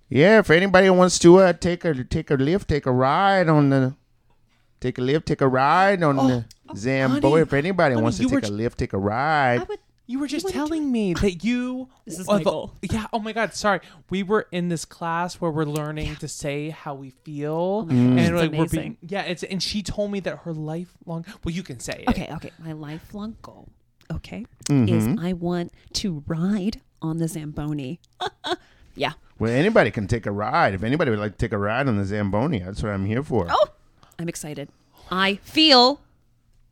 Yeah, 0.08 0.38
if 0.38 0.50
anybody 0.50 0.88
wants 0.90 1.18
to 1.20 1.38
uh, 1.38 1.52
take 1.52 1.84
a 1.84 2.04
take 2.04 2.30
a 2.30 2.34
lift, 2.34 2.68
take 2.68 2.86
a 2.86 2.92
ride 2.92 3.48
on 3.48 3.70
the, 3.70 3.94
take 4.80 4.98
a 4.98 5.00
lift, 5.02 5.26
take 5.26 5.40
a 5.40 5.48
ride 5.48 6.02
on 6.02 6.16
the 6.16 6.44
Zambo. 6.74 7.20
honey, 7.30 7.42
if 7.42 7.52
anybody 7.52 7.94
honey, 7.94 8.02
wants 8.02 8.18
to 8.18 8.22
you 8.22 8.28
were 8.28 8.40
take 8.40 8.48
a 8.48 8.52
j- 8.52 8.56
lift, 8.56 8.78
take 8.78 8.92
a 8.92 8.98
ride. 8.98 9.66
You 10.08 10.20
were 10.20 10.26
just 10.28 10.48
telling 10.48 10.92
me 10.92 11.14
that 11.14 11.42
you. 11.44 11.88
This 12.04 12.18
is 12.20 12.26
my 12.28 12.42
goal. 12.42 12.74
Yeah. 12.82 13.06
Oh 13.12 13.18
my 13.18 13.32
God. 13.32 13.54
Sorry. 13.54 13.80
We 14.08 14.22
were 14.22 14.46
in 14.52 14.68
this 14.68 14.84
class 14.84 15.34
where 15.40 15.50
we're 15.50 15.64
learning 15.64 16.16
to 16.16 16.28
say 16.28 16.70
how 16.70 16.94
we 16.94 17.10
feel, 17.10 17.86
Oh 17.88 17.90
and 17.90 18.18
it's 18.20 18.30
like 18.30 18.50
we're 18.52 18.66
being. 18.66 18.68
amazing. 18.68 18.96
Yeah. 19.02 19.22
It's 19.22 19.42
and 19.42 19.62
she 19.62 19.82
told 19.82 20.12
me 20.12 20.20
that 20.20 20.38
her 20.40 20.52
lifelong. 20.52 21.24
Well, 21.44 21.54
you 21.54 21.62
can 21.62 21.80
say 21.80 22.04
it. 22.06 22.08
Okay, 22.10 22.28
okay. 22.34 22.50
My 22.58 22.72
lifelong 22.72 23.36
goal, 23.42 23.68
okay, 24.12 24.46
Mm-hmm. 24.68 24.94
is 25.16 25.18
I 25.24 25.32
want 25.32 25.72
to 25.94 26.22
ride 26.26 26.80
on 27.02 27.18
the 27.18 27.26
Zamboni. 27.28 27.98
yeah. 28.94 29.12
Well, 29.38 29.50
anybody 29.52 29.90
can 29.90 30.06
take 30.06 30.24
a 30.26 30.30
ride. 30.32 30.72
If 30.74 30.82
anybody 30.82 31.10
would 31.10 31.18
like 31.20 31.32
to 31.32 31.38
take 31.38 31.52
a 31.52 31.58
ride 31.58 31.88
on 31.88 31.96
the 31.96 32.04
Zamboni, 32.04 32.60
that's 32.60 32.82
what 32.82 32.92
I'm 32.92 33.04
here 33.06 33.22
for. 33.22 33.46
Oh, 33.50 33.66
I'm 34.18 34.28
excited. 34.28 34.70
I 35.10 35.34
feel 35.36 36.00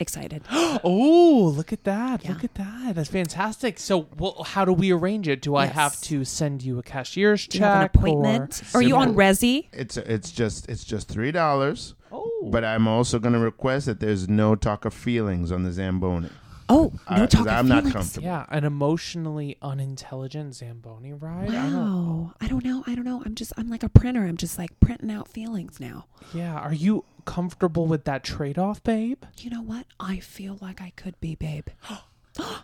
excited. 0.00 0.42
Oh, 0.86 1.52
look 1.56 1.72
at 1.72 1.84
that! 1.84 2.24
Yeah. 2.24 2.32
Look 2.32 2.44
at 2.44 2.54
that! 2.56 2.94
That's 2.96 3.08
fantastic. 3.08 3.78
So, 3.78 4.06
well, 4.18 4.42
how 4.44 4.64
do 4.64 4.72
we 4.72 4.90
arrange 4.92 5.28
it? 5.28 5.40
Do 5.40 5.54
I 5.56 5.66
have 5.66 5.98
to 6.02 6.24
send 6.24 6.62
you 6.62 6.78
a 6.78 6.82
cashier's 6.82 7.46
Do 7.46 7.58
you 7.58 7.64
have 7.64 7.76
an 7.76 7.84
check? 7.84 7.94
appointment? 7.94 8.62
Or... 8.74 8.78
Are 8.78 8.82
you 8.82 8.96
on 8.96 9.08
Simple. 9.08 9.22
Resy? 9.22 9.68
It's 9.72 9.96
it's 9.96 10.30
just 10.32 10.68
it's 10.68 10.84
just 10.84 11.08
three 11.08 11.30
dollars. 11.32 11.94
Oh, 12.12 12.48
But 12.50 12.64
I'm 12.64 12.86
also 12.88 13.18
going 13.18 13.32
to 13.34 13.38
request 13.38 13.86
that 13.86 14.00
there's 14.00 14.28
no 14.28 14.54
talk 14.56 14.84
of 14.84 14.92
feelings 14.92 15.50
on 15.52 15.62
the 15.62 15.72
Zamboni. 15.72 16.28
Oh, 16.68 16.92
no 17.10 17.16
Uh, 17.16 17.26
talk 17.26 17.30
'cause 17.30 17.40
of 17.46 17.48
I'm 17.48 17.68
not 17.68 17.78
feelings. 17.84 17.94
comfortable. 17.94 18.26
yeah, 18.26 18.46
an 18.50 18.64
emotionally 18.64 19.56
unintelligent 19.62 20.54
Zamboni 20.54 21.12
ride. 21.12 21.50
I 21.50 21.52
don't, 21.70 21.74
Wow. 21.74 22.32
I 22.40 22.48
don't 22.48 22.64
know. 22.64 22.82
I 22.86 22.94
don't 22.94 23.04
know. 23.04 23.22
I'm 23.24 23.34
just, 23.34 23.52
I'm 23.56 23.68
like 23.68 23.82
a 23.82 23.88
printer. 23.88 24.24
I'm 24.26 24.36
just 24.36 24.58
like 24.58 24.78
printing 24.80 25.10
out 25.10 25.28
feelings 25.28 25.78
now. 25.78 26.06
yeah, 26.34 26.54
are 26.54 26.72
you 26.74 27.04
comfortable 27.24 27.86
with 27.86 28.04
that 28.04 28.22
trade-off, 28.24 28.82
babe? 28.82 29.24
You 29.38 29.50
know 29.50 29.62
what? 29.62 29.86
I 30.00 30.18
feel 30.20 30.58
like 30.60 30.80
I 30.80 30.92
could 30.96 31.18
be, 31.20 31.34
babe. 31.34 31.68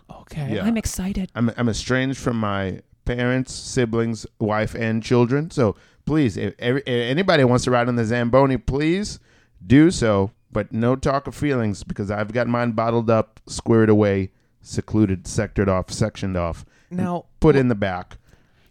Okay. 0.09 0.55
Yeah. 0.55 0.65
I'm 0.65 0.75
excited. 0.77 1.31
I'm 1.33 1.49
I'm 1.57 1.69
estranged 1.69 2.19
from 2.19 2.37
my 2.37 2.81
parents, 3.05 3.53
siblings, 3.53 4.25
wife, 4.39 4.75
and 4.75 5.01
children. 5.01 5.49
So 5.49 5.75
please, 6.05 6.35
if 6.35 6.53
every, 6.59 6.81
if 6.81 6.87
anybody 7.09 7.43
wants 7.45 7.63
to 7.65 7.71
ride 7.71 7.87
on 7.87 7.95
the 7.95 8.03
Zamboni, 8.05 8.57
please 8.57 9.19
do 9.65 9.89
so. 9.91 10.31
But 10.51 10.73
no 10.73 10.97
talk 10.97 11.27
of 11.27 11.35
feelings 11.35 11.83
because 11.85 12.11
I've 12.11 12.33
got 12.33 12.47
mine 12.47 12.71
bottled 12.73 13.09
up, 13.09 13.39
squared 13.47 13.89
away, 13.89 14.31
secluded, 14.61 15.23
sectored 15.23 15.69
off, 15.69 15.89
sectioned 15.89 16.35
off, 16.35 16.65
Now, 16.89 17.25
put 17.39 17.55
in 17.55 17.69
the 17.69 17.75
back. 17.75 18.17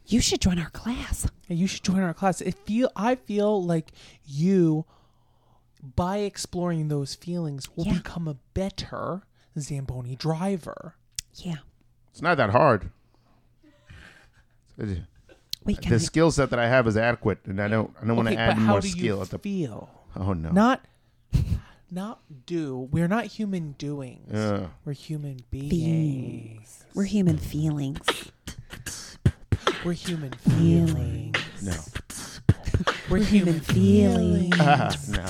You 0.04 0.20
should 0.20 0.42
join 0.42 0.58
our 0.58 0.68
class. 0.70 1.26
you 1.48 1.66
should 1.66 1.82
join 1.84 2.00
our 2.00 2.12
class. 2.12 2.42
It 2.42 2.54
feel 2.66 2.90
I 2.94 3.14
feel 3.14 3.64
like 3.64 3.92
you, 4.26 4.84
by 5.82 6.18
exploring 6.18 6.88
those 6.88 7.14
feelings, 7.14 7.68
will 7.76 7.86
Yeah. 7.86 7.94
become 7.94 8.28
a 8.28 8.34
better 8.54 9.22
Zamboni 9.58 10.14
driver. 10.16 10.94
Yeah. 11.34 11.56
It's 12.10 12.22
not 12.22 12.36
that 12.36 12.50
hard. 12.50 12.90
The 14.76 15.02
Wait, 15.64 15.80
can 15.82 15.92
I, 15.94 15.98
skill 15.98 16.30
set 16.30 16.50
that 16.50 16.58
I 16.58 16.68
have 16.68 16.86
is 16.86 16.96
adequate, 16.96 17.38
and 17.44 17.60
I 17.60 17.68
don't 17.68 17.94
I 18.02 18.06
don't 18.06 18.16
want 18.16 18.28
to 18.28 18.34
add 18.36 18.56
but 18.56 18.62
how 18.62 18.72
more 18.72 18.80
do 18.80 18.88
skill 18.88 19.16
you 19.16 19.22
at 19.22 19.30
the. 19.30 19.38
feel? 19.38 19.90
Oh 20.16 20.32
no. 20.32 20.50
Not, 20.50 20.84
not 21.90 22.20
do. 22.46 22.88
We're 22.90 23.08
not 23.08 23.26
human 23.26 23.72
doings. 23.72 24.30
Yeah. 24.32 24.68
We're 24.84 24.92
human 24.94 25.40
beings. 25.50 25.70
Beings. 25.70 26.84
we're 26.94 27.04
human 27.04 27.36
feelings. 27.36 28.32
We're 29.84 29.92
human 29.92 30.32
feelings. 30.32 31.36
No. 31.62 31.74
We're 33.10 33.18
human 33.24 33.60
feelings. 33.60 34.56
Ah, 34.58 34.94
no. 35.08 35.26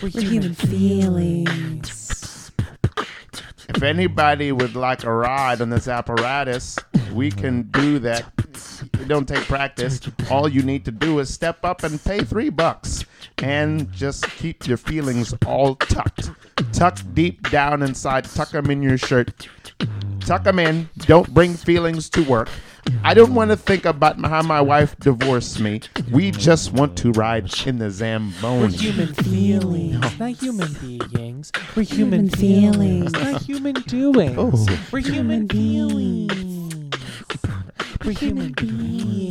We're 0.00 0.10
We're 0.14 0.20
human 0.20 0.54
feelings. 0.54 2.52
If 3.68 3.82
anybody 3.82 4.52
would 4.52 4.76
like 4.76 5.02
a 5.02 5.12
ride 5.12 5.60
on 5.60 5.70
this 5.70 5.88
apparatus, 5.88 6.78
we 7.12 7.32
can 7.32 7.62
do 7.72 7.98
that. 7.98 8.32
It 8.94 9.08
don't 9.08 9.26
take 9.26 9.42
practice. 9.44 10.00
All 10.30 10.48
you 10.48 10.62
need 10.62 10.84
to 10.84 10.92
do 10.92 11.18
is 11.18 11.34
step 11.34 11.64
up 11.64 11.82
and 11.82 12.02
pay 12.02 12.20
three 12.20 12.48
bucks, 12.48 13.04
and 13.38 13.90
just 13.90 14.30
keep 14.30 14.68
your 14.68 14.76
feelings 14.76 15.34
all 15.44 15.74
tucked, 15.74 16.30
tucked 16.72 17.12
deep 17.14 17.50
down 17.50 17.82
inside. 17.82 18.24
Tuck 18.24 18.50
them 18.50 18.70
in 18.70 18.82
your 18.82 18.98
shirt. 18.98 19.48
Tuck 20.20 20.44
them 20.44 20.60
in. 20.60 20.88
Don't 20.98 21.34
bring 21.34 21.54
feelings 21.54 22.08
to 22.10 22.22
work. 22.22 22.48
I 23.04 23.14
don't 23.14 23.34
want 23.34 23.50
to 23.50 23.56
think 23.56 23.84
about 23.84 24.18
how 24.20 24.42
my 24.42 24.60
wife 24.60 24.96
divorced 24.98 25.60
me. 25.60 25.80
We 26.10 26.30
just 26.30 26.72
want 26.72 26.96
to 26.98 27.12
ride 27.12 27.52
in 27.66 27.78
the 27.78 27.90
Zamboni. 27.90 28.60
We're 28.62 28.70
Zamboni. 28.70 28.76
human 28.76 29.14
feelings, 29.14 30.18
not 30.18 30.30
human 30.32 30.72
beings. 31.12 31.52
We're 31.76 31.82
human, 31.82 32.28
Human 32.28 32.30
feelings, 32.30 33.12
feelings. 33.12 33.32
not 33.32 33.42
human 33.42 33.74
doings. 33.74 34.34
Oh. 34.38 34.78
We're 34.92 35.00
human 35.00 35.48
feelings. 35.48 36.32
We're 38.04 38.12
human 38.12 38.52
beings. 38.52 39.27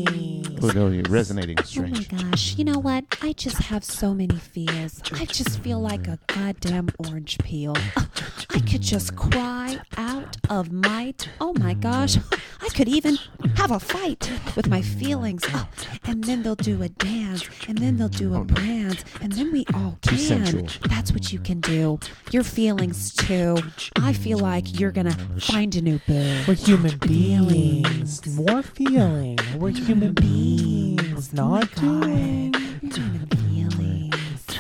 Oh, 0.68 0.72
no, 0.74 0.88
you're 0.90 1.04
resonating 1.04 1.56
Oh 1.60 1.82
my 1.82 2.04
gosh, 2.04 2.58
you 2.58 2.66
know 2.66 2.80
what? 2.80 3.06
I 3.22 3.32
just 3.34 3.58
have 3.58 3.84
so 3.86 4.14
many 4.14 4.36
fears. 4.36 5.02
I 5.14 5.24
just 5.26 5.60
feel 5.62 5.80
like 5.80 6.08
a 6.08 6.20
goddamn 6.28 6.90
orange 6.98 7.38
peel. 7.40 7.74
I 8.50 8.60
could 8.60 8.82
just 8.82 9.16
cry 9.16 9.80
out 9.98 10.36
of 10.50 10.72
might. 10.72 11.30
Oh 11.40 11.54
my 11.54 11.74
gosh. 11.74 12.18
I 12.62 12.70
could 12.70 12.88
even 12.90 13.18
have 13.56 13.72
a 13.72 13.80
fight 13.80 14.30
with 14.56 14.68
my 14.68 14.82
feelings. 14.82 15.44
Oh, 15.54 15.70
and 16.06 16.24
then 16.24 16.44
they'll 16.44 16.56
do 16.56 16.82
a 16.82 16.90
dance, 16.90 17.48
and 17.68 17.78
then 17.78 17.98
they'll 17.98 18.10
do 18.10 18.36
a 18.36 18.44
prance, 18.44 19.04
and 19.22 19.32
then 19.34 19.52
we 19.54 19.66
all 19.74 19.98
can. 20.02 20.18
sensual. 20.18 20.68
That's 20.90 21.12
what 21.14 21.32
you 21.32 21.40
can 21.40 21.62
do. 21.62 22.00
Your 22.32 22.44
feelings 22.44 23.14
too. 23.14 23.58
I 24.02 24.12
feel 24.14 24.40
like 24.40 24.80
you're 24.80 24.92
gonna 24.92 25.18
find 25.40 25.76
a 25.76 25.82
new 25.82 26.00
boo. 26.08 26.44
We're 26.48 26.56
human 26.56 26.98
beings. 26.98 28.26
More 28.36 28.64
feeling. 28.64 29.38
We're 29.58 29.70
human 29.70 30.14
beings, 30.14 30.57
Oh 30.60 31.22
not 31.34 31.72
doing. 31.76 32.54
Human 32.82 33.28
feelings. 33.28 34.60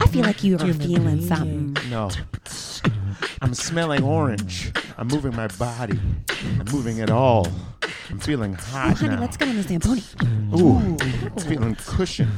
I 0.00 0.06
feel 0.08 0.22
like 0.24 0.42
you 0.42 0.56
are 0.56 0.72
feeling 0.72 1.20
something. 1.20 1.76
No. 1.90 2.10
I'm 3.42 3.54
smelling 3.54 4.02
orange. 4.02 4.72
I'm 4.96 5.08
moving 5.08 5.34
my 5.36 5.48
body. 5.48 5.98
I'm 6.58 6.66
moving 6.72 6.98
it 6.98 7.10
all. 7.10 7.46
I'm 8.10 8.18
feeling 8.18 8.56
Oh, 8.58 8.64
hot 8.64 8.98
honey, 8.98 9.14
now. 9.14 9.20
let's 9.20 9.36
go 9.36 9.46
on 9.46 9.56
the 9.56 9.62
Zamboni. 9.62 10.02
Ooh, 10.58 10.76
I'm 10.78 11.38
feeling 11.38 11.74
cushion. 11.86 12.30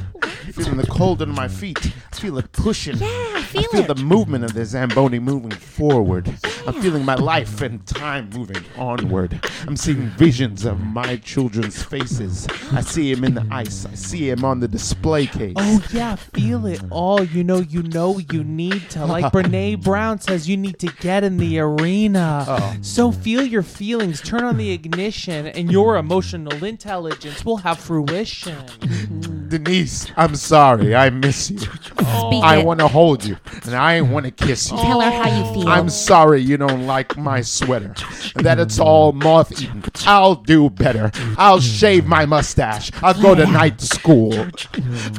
Feeling 0.53 0.77
the 0.77 0.87
cold 0.87 1.21
under 1.21 1.33
my 1.33 1.47
feet. 1.47 1.77
I 2.13 2.15
feel 2.15 2.37
it 2.37 2.51
pushing. 2.51 2.97
Yeah, 2.97 3.07
I 3.07 3.41
feel, 3.41 3.61
I 3.61 3.63
feel 3.65 3.81
it. 3.81 3.87
the 3.87 3.95
movement 4.03 4.43
of 4.43 4.53
the 4.53 4.65
Zamboni 4.65 5.19
moving 5.19 5.51
forward. 5.51 6.33
I'm 6.67 6.81
feeling 6.81 7.05
my 7.05 7.15
life 7.15 7.61
and 7.61 7.85
time 7.87 8.29
moving 8.29 8.61
onward. 8.77 9.39
I'm 9.65 9.77
seeing 9.77 10.09
visions 10.09 10.65
of 10.65 10.81
my 10.81 11.15
children's 11.17 11.81
faces. 11.81 12.45
I 12.73 12.81
see 12.81 13.09
him 13.09 13.23
in 13.23 13.35
the 13.35 13.47
ice. 13.49 13.85
I 13.85 13.93
see 13.93 14.29
him 14.29 14.43
on 14.43 14.59
the 14.59 14.67
display 14.67 15.27
case. 15.27 15.53
Oh 15.55 15.81
yeah, 15.93 16.15
feel 16.15 16.65
it 16.65 16.81
all. 16.91 17.23
You 17.23 17.45
know, 17.45 17.59
you 17.59 17.83
know, 17.83 18.17
you 18.17 18.43
need 18.43 18.89
to. 18.91 19.05
Like 19.05 19.25
Brene 19.33 19.81
Brown 19.81 20.19
says, 20.19 20.49
you 20.49 20.57
need 20.57 20.77
to 20.79 20.87
get 20.99 21.23
in 21.23 21.37
the 21.37 21.59
arena. 21.59 22.43
Oh. 22.45 22.77
So 22.81 23.13
feel 23.13 23.43
your 23.43 23.63
feelings, 23.63 24.19
turn 24.19 24.43
on 24.43 24.57
the 24.57 24.71
ignition, 24.71 25.47
and 25.47 25.71
your 25.71 25.95
emotional 25.95 26.65
intelligence 26.65 27.45
will 27.45 27.57
have 27.57 27.79
fruition. 27.79 28.57
Denise, 29.49 30.11
I'm 30.15 30.35
sorry. 30.35 30.95
I 30.95 31.09
miss 31.09 31.49
you. 31.49 31.59
Speak 31.59 32.43
I 32.43 32.57
it. 32.57 32.65
want 32.65 32.79
to 32.79 32.87
hold 32.87 33.23
you, 33.23 33.37
and 33.65 33.75
I 33.75 34.01
want 34.01 34.25
to 34.25 34.31
kiss 34.31 34.71
you. 34.71 34.77
Tell 34.77 35.01
her 35.01 35.09
how 35.11 35.29
you 35.37 35.53
feel. 35.53 35.67
I'm 35.67 35.89
sorry 35.89 36.41
you 36.41 36.57
don't 36.57 36.85
like 36.85 37.17
my 37.17 37.41
sweater, 37.41 37.93
and 38.35 38.45
that 38.45 38.59
it's 38.59 38.79
all 38.79 39.11
moth 39.11 39.51
eaten. 39.61 39.83
I'll 40.05 40.35
do 40.35 40.69
better. 40.69 41.11
I'll 41.37 41.59
shave 41.59 42.05
my 42.05 42.25
mustache. 42.25 42.91
I'll 43.01 43.19
go 43.21 43.35
to 43.35 43.45
night 43.45 43.81
school. 43.81 44.47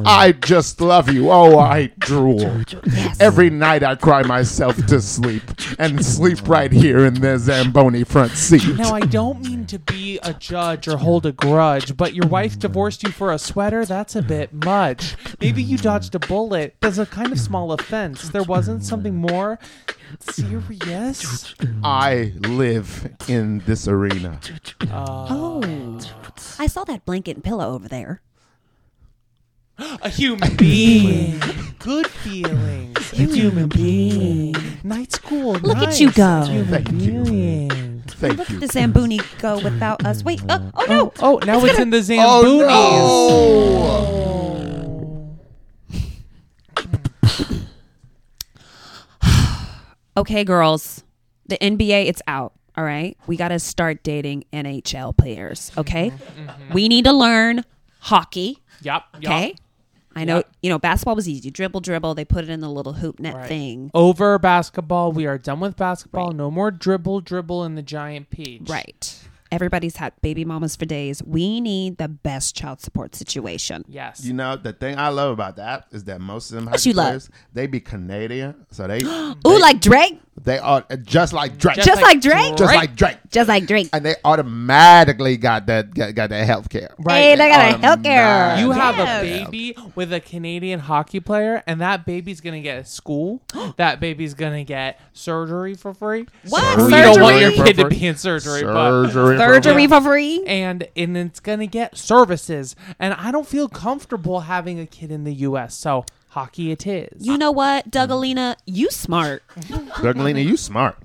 I 0.04 0.32
just 0.32 0.80
love 0.80 1.10
you. 1.12 1.30
Oh, 1.30 1.58
I 1.58 1.86
drool. 1.98 2.62
Every 3.20 3.50
night 3.50 3.82
I 3.82 3.94
cry 3.94 4.22
myself 4.22 4.76
to 4.86 5.00
sleep, 5.00 5.42
and 5.78 6.04
sleep 6.04 6.48
right 6.48 6.72
here 6.72 7.04
in 7.04 7.14
the 7.14 7.38
Zamboni 7.38 8.04
front 8.04 8.32
seat. 8.32 8.76
Now, 8.76 8.94
I 8.94 9.00
don't 9.00 9.42
mean 9.42 9.66
to 9.66 9.78
be 9.78 10.18
a 10.22 10.32
judge 10.34 10.88
or 10.88 10.96
hold 10.96 11.26
a 11.26 11.32
grudge, 11.32 11.96
but 11.96 12.14
your 12.14 12.26
wife 12.26 12.58
divorced 12.58 13.02
you 13.02 13.10
for 13.10 13.32
a 13.32 13.38
sweater? 13.38 13.84
That's 13.84 14.14
a 14.18 14.22
bit 14.22 14.52
much. 14.52 15.16
Maybe 15.40 15.62
you 15.62 15.78
dodged 15.78 16.14
a 16.14 16.18
bullet. 16.18 16.76
That's 16.80 16.98
a 16.98 17.06
kind 17.06 17.32
of 17.32 17.40
small 17.40 17.72
offense. 17.72 18.28
There 18.30 18.42
wasn't 18.42 18.82
something 18.82 19.14
more 19.14 19.58
serious? 20.20 21.54
I 21.84 22.32
live 22.40 23.14
in 23.28 23.60
this 23.60 23.86
arena. 23.88 24.40
Oh, 24.90 25.98
I 26.58 26.66
saw 26.66 26.84
that 26.84 27.04
blanket 27.04 27.36
and 27.36 27.44
pillow 27.44 27.74
over 27.74 27.88
there. 27.88 28.20
A 30.02 30.08
human 30.08 30.56
being. 30.56 31.40
Good 31.78 32.08
feelings. 32.08 33.12
A 33.12 33.16
human 33.16 33.68
being. 33.68 34.54
Night 34.82 35.12
school. 35.12 35.52
Look 35.54 35.78
at 35.78 36.00
you 36.00 36.10
go. 36.10 36.42
Human 36.42 36.84
Thank 36.84 37.02
you. 37.02 37.87
Being. 38.14 38.36
Thank 38.36 38.38
Look 38.38 38.48
you. 38.50 38.54
at 38.56 38.60
the 38.60 38.66
Zamboni 38.68 39.20
go 39.40 39.58
without 39.58 40.04
us. 40.04 40.22
Wait. 40.24 40.40
Uh, 40.48 40.70
oh 40.74 40.86
no. 40.88 41.12
Oh, 41.20 41.38
now 41.44 41.64
it's 41.64 41.78
in 41.78 41.90
the 41.90 41.98
Oh, 41.98 42.00
Zambonis. 42.02 43.28
Okay, 50.16 50.42
girls, 50.42 51.04
the 51.46 51.56
NBA, 51.58 52.06
it's 52.06 52.22
out. 52.26 52.52
All 52.76 52.84
right. 52.84 53.16
We 53.26 53.36
got 53.36 53.48
to 53.48 53.58
start 53.58 54.02
dating 54.02 54.44
NHL 54.52 55.16
players. 55.16 55.70
Okay. 55.76 56.10
Mm-hmm, 56.10 56.72
We 56.72 56.88
need 56.88 57.04
to 57.04 57.12
learn 57.12 57.64
hockey. 58.00 58.58
Yep. 58.82 59.02
yep. 59.20 59.24
Okay. 59.30 59.54
I 60.18 60.24
know, 60.24 60.36
Yep. 60.36 60.50
you 60.62 60.70
know, 60.70 60.78
basketball 60.78 61.14
was 61.14 61.28
easy. 61.28 61.50
Dribble, 61.50 61.80
dribble. 61.80 62.14
They 62.14 62.24
put 62.24 62.44
it 62.44 62.50
in 62.50 62.60
the 62.60 62.68
little 62.70 62.94
hoop 62.94 63.20
net 63.20 63.34
Right. 63.34 63.48
thing. 63.48 63.90
Over 63.94 64.38
basketball. 64.38 65.12
We 65.12 65.26
are 65.26 65.38
done 65.38 65.60
with 65.60 65.76
basketball. 65.76 66.28
Right. 66.28 66.36
No 66.36 66.50
more 66.50 66.70
dribble, 66.70 67.20
dribble 67.20 67.64
in 67.64 67.74
the 67.76 67.82
giant 67.82 68.30
peach. 68.30 68.68
Right. 68.68 69.18
Everybody's 69.50 69.96
had 69.96 70.12
baby 70.22 70.44
mamas 70.44 70.76
for 70.76 70.84
days. 70.84 71.22
We 71.22 71.60
need 71.60 71.98
the 71.98 72.08
best 72.08 72.54
child 72.56 72.80
support 72.80 73.14
situation. 73.14 73.84
Yes. 73.88 74.24
You 74.24 74.32
know, 74.32 74.56
the 74.56 74.72
thing 74.72 74.98
I 74.98 75.08
love 75.08 75.32
about 75.32 75.56
that 75.56 75.86
is 75.90 76.04
that 76.04 76.20
most 76.20 76.50
of 76.50 76.56
them 76.56 76.66
hockey 76.66 76.90
you 76.90 76.94
love? 76.94 77.06
players, 77.08 77.30
they 77.52 77.66
be 77.66 77.80
Canadian, 77.80 78.66
so 78.70 78.86
they 78.86 78.98
Ooh, 79.04 79.34
like 79.58 79.80
Drake? 79.80 80.20
they 80.44 80.58
are 80.58 80.84
uh, 80.88 80.96
just 80.96 81.32
like 81.32 81.58
Drake, 81.58 81.76
Just 81.76 81.86
Just, 81.88 82.00
like 82.02 82.14
like, 82.16 82.20
Drake? 82.22 82.56
just 82.56 82.74
like 82.74 82.94
Drake, 82.94 83.16
Just 83.30 83.48
like 83.48 83.66
Drake. 83.66 83.88
and 83.92 84.04
they 84.06 84.14
automatically 84.24 85.36
got 85.36 85.66
that 85.66 85.92
got, 85.94 86.14
got 86.14 86.30
that 86.30 86.46
health 86.46 86.68
care. 86.68 86.94
Right. 86.98 87.16
Hey, 87.22 87.36
they 87.36 87.48
got 87.48 87.60
a 87.60 87.74
Automatic. 87.74 88.04
healthcare. 88.04 88.60
You 88.60 88.70
have 88.72 88.96
Yes. 88.96 89.22
a 89.22 89.44
baby 89.44 89.76
with 89.94 90.12
a 90.12 90.20
Canadian 90.20 90.80
hockey 90.80 91.20
player, 91.20 91.62
and 91.66 91.80
that 91.80 92.06
baby's 92.06 92.40
gonna 92.40 92.60
get 92.60 92.78
a 92.78 92.84
school. 92.84 93.42
that 93.76 94.00
baby's 94.00 94.34
gonna 94.34 94.64
get 94.64 95.00
surgery 95.12 95.74
for 95.74 95.92
free. 95.94 96.26
What? 96.48 96.78
You 96.78 96.88
don't 96.90 97.20
want 97.20 97.40
your 97.40 97.52
kid 97.52 97.76
to 97.76 97.88
be 97.88 98.06
in 98.06 98.16
surgery, 98.16 98.62
but 98.62 98.90
Surgery, 99.38 99.62
Surgery 99.62 99.86
for 99.86 100.00
free? 100.00 100.44
and 100.46 100.88
and 100.96 101.16
it's 101.16 101.40
gonna 101.40 101.66
get 101.66 101.96
services. 101.96 102.76
And 102.98 103.14
I 103.14 103.30
don't 103.30 103.46
feel 103.46 103.68
comfortable 103.68 104.40
having 104.40 104.78
a 104.80 104.86
kid 104.86 105.10
in 105.10 105.24
the 105.24 105.34
U.S. 105.34 105.74
So 105.74 106.04
hockey 106.28 106.70
it 106.70 106.86
is. 106.86 107.26
You 107.26 107.38
know 107.38 107.50
what, 107.50 107.90
Dougalina? 107.90 108.56
You 108.66 108.90
smart. 108.90 109.42
Dougalina, 109.56 110.44
you 110.44 110.56
smart. 110.56 110.96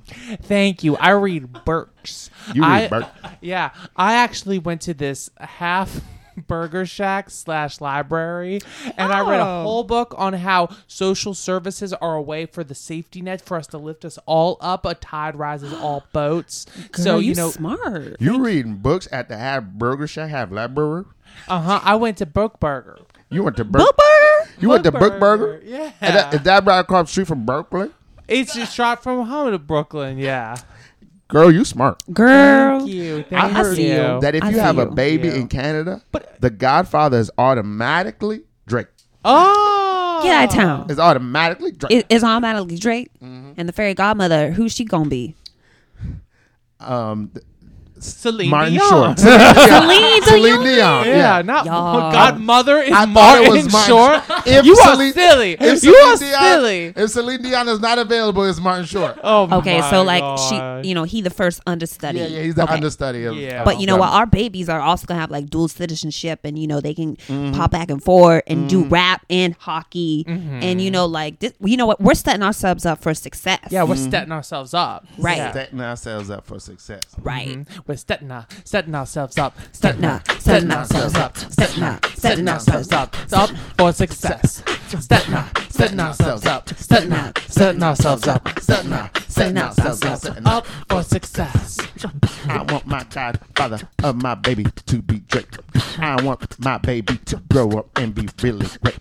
Thank 0.43 0.83
you. 0.83 0.97
I 0.97 1.11
read 1.11 1.63
Burks. 1.65 2.29
You 2.53 2.63
I, 2.63 2.81
read 2.81 2.89
Burke. 2.89 3.07
Yeah, 3.41 3.71
I 3.95 4.13
actually 4.15 4.59
went 4.59 4.81
to 4.81 4.93
this 4.93 5.29
half 5.39 6.01
Burger 6.47 6.85
Shack 6.85 7.29
slash 7.29 7.81
library, 7.81 8.59
and 8.97 9.11
I 9.11 9.19
read 9.29 9.39
a 9.39 9.43
Oh. 9.43 9.63
whole 9.63 9.83
book 9.83 10.13
on 10.17 10.33
how 10.33 10.69
social 10.87 11.33
services 11.33 11.93
are 11.93 12.15
a 12.15 12.21
way 12.21 12.45
for 12.45 12.63
the 12.63 12.75
safety 12.75 13.21
net 13.21 13.41
for 13.41 13.57
us 13.57 13.67
to 13.67 13.77
lift 13.77 14.05
us 14.05 14.17
all 14.25 14.57
up. 14.61 14.85
A 14.85 14.95
tide 14.95 15.35
rises 15.35 15.73
all 15.73 16.03
boats. 16.13 16.65
so 16.95 17.13
Girl, 17.13 17.21
you 17.21 17.35
know, 17.35 17.49
smart. 17.49 18.17
You 18.19 18.43
reading 18.43 18.75
books 18.77 19.07
at 19.11 19.29
the 19.29 19.37
Have 19.37 19.77
Burger 19.77 20.07
Shack, 20.07 20.29
Have 20.29 20.51
Library. 20.51 21.05
uh 21.47 21.59
huh. 21.61 21.79
I 21.83 21.95
went 21.95 22.17
to 22.17 22.25
Book 22.25 22.59
Burger. 22.59 22.99
You 23.29 23.43
went 23.43 23.57
to 23.57 23.65
Burke. 23.65 23.81
Burger? 23.97 24.51
You 24.59 24.69
went 24.69 24.83
to 24.83 24.91
Book 24.91 25.01
Burke 25.01 25.19
Burger. 25.19 25.45
Burger, 25.53 25.63
yeah. 25.65 25.87
Is 25.87 25.93
that, 25.99 26.33
is 26.35 26.41
that 26.43 26.65
right 26.65 26.79
across 26.79 27.07
the 27.07 27.11
street 27.11 27.27
from 27.27 27.45
Berkeley? 27.45 27.89
It's 28.27 28.53
just 28.53 28.73
shot 28.73 29.01
from 29.03 29.25
home 29.25 29.51
to 29.51 29.59
Brooklyn. 29.59 30.17
Yeah. 30.17 30.55
Girl, 31.29 31.51
you 31.51 31.65
smart. 31.65 32.01
Girl. 32.13 32.79
Thank 32.79 32.91
you. 32.91 33.19
I 33.19 33.23
Thank 33.23 33.53
heard 33.53 33.77
you. 33.77 33.85
you. 33.85 34.19
that 34.21 34.35
if 34.35 34.43
I 34.43 34.49
you 34.49 34.53
see 34.55 34.59
have 34.59 34.77
a 34.77 34.83
you. 34.83 34.91
baby 34.91 35.27
Yeah. 35.29 35.35
in 35.35 35.47
Canada, 35.47 36.01
But- 36.11 36.39
the 36.41 36.49
Godfather 36.49 37.17
is 37.17 37.31
automatically 37.37 38.41
Drake. 38.67 38.87
Oh, 39.25 40.19
Get 40.23 40.33
out 40.35 40.43
of 40.45 40.49
town. 40.51 40.91
Is 40.91 40.99
automatically 40.99 41.71
Drake. 41.71 41.91
It, 41.91 42.05
it's 42.09 42.23
automatically 42.23 42.77
Drake. 42.77 43.09
Mm-hmm. 43.23 43.53
And 43.57 43.67
the 43.69 43.73
fairy 43.73 43.93
godmother, 43.93 44.51
who's 44.51 44.73
she 44.73 44.83
gonna 44.85 45.09
be? 45.09 45.35
um, 46.79 47.31
Celine 47.99 48.49
Martin 48.49 48.73
Dion. 48.73 48.89
Short. 48.89 49.19
Celine 49.19 50.21
Celine 50.23 50.61
Dion. 50.61 51.05
Dion. 51.05 51.07
Yeah, 51.07 51.41
not 51.41 51.65
Y'all. 51.65 52.11
Godmother 52.11 52.79
is 52.79 52.91
I 52.91 53.05
thought 53.05 53.13
Martin 53.13 53.45
it 53.45 53.49
was 53.51 53.71
Martin 53.71 53.87
Short. 53.95 54.32
If 54.45 54.65
you 54.65 54.75
Celine- 54.75 55.09
are 55.09 55.13
silly. 55.13 55.51
If 55.53 55.83
you 55.83 55.93
Celine 55.93 55.95
are 56.13 56.17
Dion- 56.17 56.41
silly. 56.41 56.93
If 56.95 57.09
Celine 57.11 57.41
Dion 57.41 57.67
is 57.69 57.79
not 57.79 57.97
available, 57.97 58.43
it's 58.45 58.59
Martin 58.59 58.85
Short. 58.85 59.17
Oh 59.23 59.57
Okay, 59.59 59.79
my 59.79 59.89
so 59.89 60.03
like 60.03 60.21
God. 60.21 60.81
she, 60.83 60.89
you 60.89 60.95
know, 60.95 61.03
he 61.03 61.21
the 61.21 61.29
first 61.29 61.61
understudy. 61.65 62.19
Yeah, 62.19 62.27
yeah, 62.27 62.41
he's 62.43 62.55
the 62.55 62.63
Okay. 62.63 62.73
understudy 62.73 63.23
of. 63.25 63.35
Yeah. 63.35 63.59
of 63.59 63.65
But 63.65 63.79
you 63.79 63.87
know 63.87 63.97
what? 63.97 64.09
Our 64.09 64.25
babies 64.25 64.67
are 64.69 64.79
also 64.81 65.05
gonna 65.07 65.19
have 65.21 65.31
like 65.31 65.49
dual 65.49 65.67
citizenship, 65.67 66.41
and 66.43 66.57
you 66.59 66.67
know 66.67 66.81
they 66.81 66.93
can 66.93 67.15
Mm-hmm. 67.15 67.53
pop 67.53 67.71
back 67.71 67.89
and 67.89 68.03
forth 68.03 68.43
and 68.47 68.69
do 68.69 68.83
rap 68.85 69.25
and 69.29 69.55
hockey, 69.59 70.25
and 70.27 70.81
you 70.81 70.91
know 70.91 71.05
like 71.05 71.39
this, 71.39 71.53
you 71.63 71.77
know 71.77 71.85
what? 71.85 72.01
We're 72.01 72.13
setting 72.13 72.43
ourselves 72.43 72.85
up 72.85 73.01
for 73.01 73.13
success. 73.13 73.59
Yeah, 73.69 73.83
we're 73.83 73.95
setting 73.95 74.31
ourselves 74.31 74.73
up. 74.73 75.05
Right. 75.17 75.37
Yeah. 75.37 75.51
setting 75.53 75.79
ourselves 75.81 76.29
up 76.29 76.45
for 76.45 76.59
success. 76.59 77.01
right. 77.21 77.47
Mhm. 77.47 77.67
We're 77.87 77.93
we're 77.93 77.97
setting, 77.97 78.31
our, 78.31 78.47
setting 78.65 78.95
ourselves 78.95 79.37
up, 79.37 79.55
setting, 79.71 80.03
our- 80.03 80.21
setting 80.39 80.71
ourselves 80.71 81.13
up, 81.15 81.37
setting, 81.37 81.83
our, 81.83 81.99
setting 82.15 82.47
ourselves 82.49 82.91
up, 82.91 83.15
up 83.31 83.49
for 83.77 83.91
success. 83.93 84.32
Setting, 84.41 85.33
our, 85.33 85.49
setting 85.69 85.99
ourselves 85.99 86.45
up, 86.45 86.69
setting, 86.75 87.13
our, 87.13 87.33
setting 87.47 87.83
ourselves 87.83 88.27
up, 88.27 88.59
setting, 88.59 88.93
our, 88.93 89.09
setting 89.27 89.57
ourselves 89.57 90.03
up, 90.03 90.45
up 90.45 90.65
for 90.89 91.03
success. 91.03 91.79
I 92.47 92.61
want 92.63 92.85
my 92.87 93.03
godfather 93.05 93.87
of 94.03 94.21
my 94.21 94.35
baby 94.35 94.65
to 94.85 95.01
be 95.01 95.19
Drake. 95.19 95.55
I 95.97 96.21
want 96.23 96.59
my 96.59 96.77
baby 96.77 97.17
to 97.25 97.37
grow 97.51 97.69
up 97.71 97.97
and 97.97 98.13
be 98.13 98.27
really 98.41 98.67
great. 98.83 98.99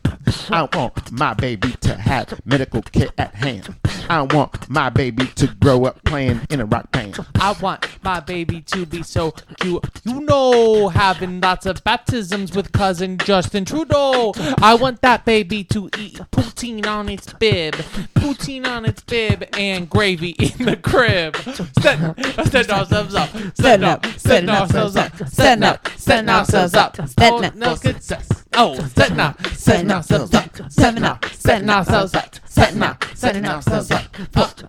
I 0.51 0.69
want 0.73 1.13
my 1.13 1.35
baby 1.35 1.73
to 1.81 1.95
have 1.95 2.41
medical 2.47 2.83
care 2.83 3.11
at 3.19 3.35
hand. 3.35 3.82
I 4.13 4.21
want 4.21 4.69
my 4.69 4.91
baby 4.91 5.25
to 5.37 5.47
grow 5.59 5.87
up 5.87 6.05
playing 6.05 6.43
in 6.51 6.61
a 6.61 6.67
rock 6.67 6.93
band. 6.93 7.19
I 7.37 7.53
want 7.63 7.89
my 8.05 8.21
baby 8.21 8.61
to 8.61 8.85
be 8.85 9.03
so 9.03 9.31
cute. 9.61 9.83
You 10.05 10.21
know, 10.21 10.91
having 10.91 11.41
lots 11.41 11.65
of 11.65 11.83
baptisms 11.83 12.55
with 12.55 12.73
cousin 12.73 13.17
Justin 13.17 13.65
Trudeau. 13.65 14.35
I 14.61 14.75
want 14.75 15.01
that 15.01 15.25
baby 15.25 15.65
to 15.65 15.89
eat 15.97 16.21
poutine 16.31 16.87
on 16.87 17.09
its 17.09 17.33
bib, 17.33 17.73
poutine 18.15 18.67
on 18.67 18.85
its 18.85 19.01
bib, 19.01 19.47
and 19.57 19.89
gravy 19.89 20.33
in 20.33 20.67
the 20.67 20.77
crib. 20.77 21.35
Setting, 21.81 22.05
up, 22.05 22.21
setting 22.47 22.71
ourselves 22.71 23.15
up, 23.15 23.31
setting 23.55 23.85
up, 23.85 24.05
setting 24.19 24.51
ourselves 24.51 24.95
up, 24.95 25.17
setting 25.27 25.65
up, 25.65 25.89
setting 25.97 26.29
ourselves 26.29 26.75
up. 26.75 26.99
No 27.57 27.75
success. 27.77 28.42
Oh, 28.55 28.75
setting 28.95 29.19
up, 29.19 29.45
setting 29.49 29.91
ourselves 29.91 30.35
up, 30.35 30.51
setting 30.71 31.05
up, 31.05 31.25
setting 31.27 31.71
ourselves 31.71 32.15
up, 32.15 32.37
setting 32.45 32.83
up, 32.83 33.05
setting 33.15 33.47
ourselves 33.47 33.91
up 33.91 34.15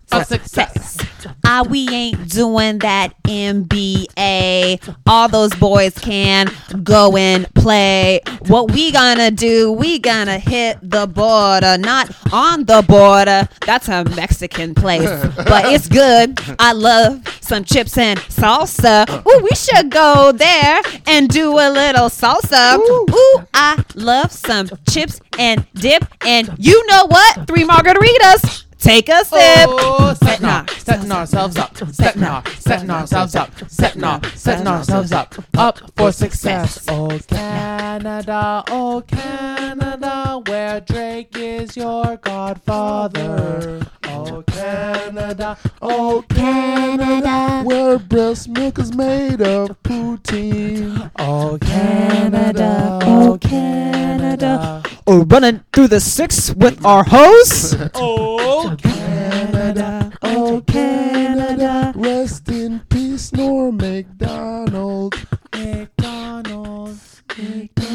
for 0.08 0.24
success. 0.24 0.98
Ah, 1.46 1.63
we 1.69 1.89
ain't 1.89 2.30
doing 2.30 2.80
that 2.80 3.13
NBA. 3.24 4.80
All 5.06 5.28
those 5.28 5.54
boys 5.56 5.98
can 5.98 6.50
go 6.84 7.15
and 7.17 7.54
play. 7.56 8.22
What 8.48 8.72
we 8.72 8.91
gonna 8.91 9.32
do? 9.32 9.72
We 9.72 10.00
gonna 10.00 10.39
hit 10.39 10.78
the 10.82 11.06
border, 11.08 11.78
not 11.78 12.10
on 12.32 12.65
the 12.65 12.82
border. 12.88 13.50
That's 13.65 13.89
a 13.89 14.06
Mexican 14.15 14.76
place, 14.76 15.10
but 15.36 15.65
it's 15.65 15.88
good. 15.88 16.39
I 16.60 16.72
love 16.72 17.22
some 17.54 17.63
chips 17.63 18.00
and 18.00 18.18
salsa. 18.34 19.08
Ooh, 19.28 19.44
we 19.44 19.56
should 19.56 19.92
go 19.92 20.32
there 20.32 20.82
and 21.06 21.30
do 21.30 21.52
a 21.52 21.70
little 21.70 22.10
salsa. 22.10 22.80
Ooh, 22.80 23.46
I 23.54 23.84
love 23.94 24.32
some 24.32 24.70
chips 24.89 25.22
and 25.38 25.63
dip. 25.76 26.04
And 26.26 26.56
you 26.58 26.84
know 26.88 27.06
what? 27.06 27.46
Three 27.48 27.63
margaritas. 27.63 28.66
Take 28.80 29.08
a 29.10 29.24
sip. 29.24 29.70
Oh, 29.70 30.16
setting, 30.24 30.48
our, 30.48 30.68
setting 30.68 31.12
ourselves 31.12 31.56
up, 31.58 31.78
setting, 31.94 32.24
our, 32.24 32.44
setting 32.58 32.89
ourselves 32.89 33.36
up, 33.36 33.52
setting, 33.70 34.04
our, 34.04 34.20
setting 34.34 34.68
ourselves 34.68 35.12
up, 35.12 35.36
up 35.56 35.80
for 35.96 36.12
success. 36.12 36.84
Oh 36.89 37.20
Canada, 37.28 38.63
oh 38.70 39.04
Canada, 39.06 40.42
where 40.48 40.82
Drake 40.82 41.38
is 41.38 41.78
your 41.78 42.18
godfather. 42.18 43.86
Oh 44.15 44.43
Canada, 44.47 45.58
oh 45.82 46.23
Canada. 46.30 47.63
Where 47.63 47.97
breast 47.97 48.47
milk 48.49 48.78
is 48.78 48.93
made 48.95 49.41
of 49.41 49.82
poutine. 49.82 51.10
oh 51.17 51.58
Canada, 51.60 52.99
oh, 53.02 53.34
oh 53.34 53.38
Canada. 53.39 54.84
Oh, 55.08 55.26
running 55.26 55.63
through 55.73 55.88
the 55.88 55.99
six 55.99 56.54
with 56.54 56.86
our 56.86 57.04
hose. 57.04 57.76
oh 57.95 58.76
Canada, 58.78 60.12
oh 60.21 60.63
Canada. 60.67 61.91
Rest 61.95 62.49
in 62.49 62.82
peace, 62.89 63.34
Norm 63.34 63.78
MacDonald. 63.78 65.15
McDonald. 65.54 66.99
McDonald's. 67.38 67.92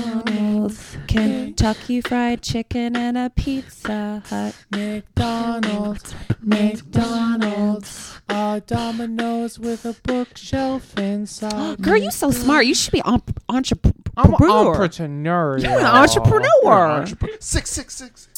McDonald's, 1.14 1.44
Kentucky 1.46 2.00
Fried 2.00 2.42
Chicken, 2.42 2.96
and 2.96 3.16
a 3.16 3.30
Pizza 3.30 4.22
Hut. 4.26 4.54
McDonald's, 4.70 6.14
McDonald's, 6.40 8.20
a 8.28 8.62
Domino's 8.66 9.58
with 9.58 9.86
a 9.86 9.94
bookshelf 10.04 10.98
inside. 10.98 11.78
Girl, 11.82 11.96
you 11.96 12.10
so 12.10 12.30
smart. 12.30 12.66
You 12.66 12.74
should 12.74 12.92
be 12.92 13.02
on 13.02 13.22
entrepreneur. 13.48 13.94
I'm 14.16 14.34
an 14.34 14.50
entrepreneur. 14.50 15.58
You're 15.58 15.78
an 15.78 15.86
entrepreneur. 15.86 17.06
Six, 17.40 17.70
six, 17.70 17.94
six. 17.94 18.28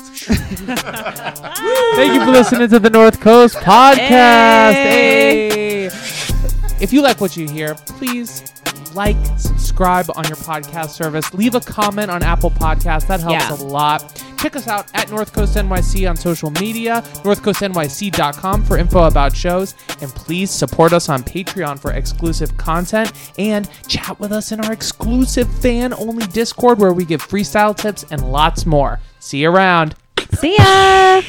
Thank 1.97 2.15
you 2.15 2.25
for 2.25 2.31
listening 2.31 2.69
to 2.69 2.79
the 2.79 2.91
North 2.91 3.21
Coast 3.21 3.57
Podcast. 3.57 4.73
Hey. 4.73 5.87
If 6.81 6.93
you 6.93 7.03
like 7.03 7.21
what 7.21 7.37
you 7.37 7.49
hear, 7.49 7.75
please 7.75 8.43
like, 8.95 9.17
subscribe 9.39 10.07
on 10.17 10.25
your 10.25 10.37
podcast 10.37 10.91
service, 10.91 11.33
leave 11.35 11.55
a 11.55 11.61
comment 11.61 12.11
on 12.11 12.23
Apple 12.23 12.51
Podcasts. 12.51 13.07
That 13.07 13.21
helps 13.21 13.33
Yeah. 13.35 13.53
a 13.55 13.59
lot. 13.65 14.23
Check 14.39 14.57
us 14.57 14.67
out 14.69 14.87
at 14.95 15.11
North 15.11 15.33
Coast 15.35 15.55
NYC 15.57 16.07
on 16.09 16.17
social 16.17 16.51
media, 16.53 17.03
northcoastnyc.com 17.25 18.65
for 18.65 18.79
info 18.79 19.05
about 19.05 19.37
shows, 19.37 19.75
and 20.01 20.11
please 20.15 20.51
support 20.51 20.93
us 20.93 21.09
on 21.09 21.23
Patreon 21.23 21.79
for 21.79 21.93
exclusive 21.93 22.57
content 22.57 23.13
and 23.39 23.69
chat 23.87 24.19
with 24.19 24.33
us 24.33 24.51
in 24.53 24.61
our 24.61 24.73
exclusive 24.73 25.49
fan 25.61 25.93
only 25.95 26.27
Discord 26.29 26.79
where 26.79 26.93
we 26.93 27.05
give 27.05 27.23
freestyle 27.27 27.77
tips 27.77 28.05
and 28.11 28.33
lots 28.33 28.65
more. 28.65 29.01
See 29.19 29.39
you 29.43 29.51
around. 29.51 29.95
See 30.39 30.57
ya. 30.57 31.21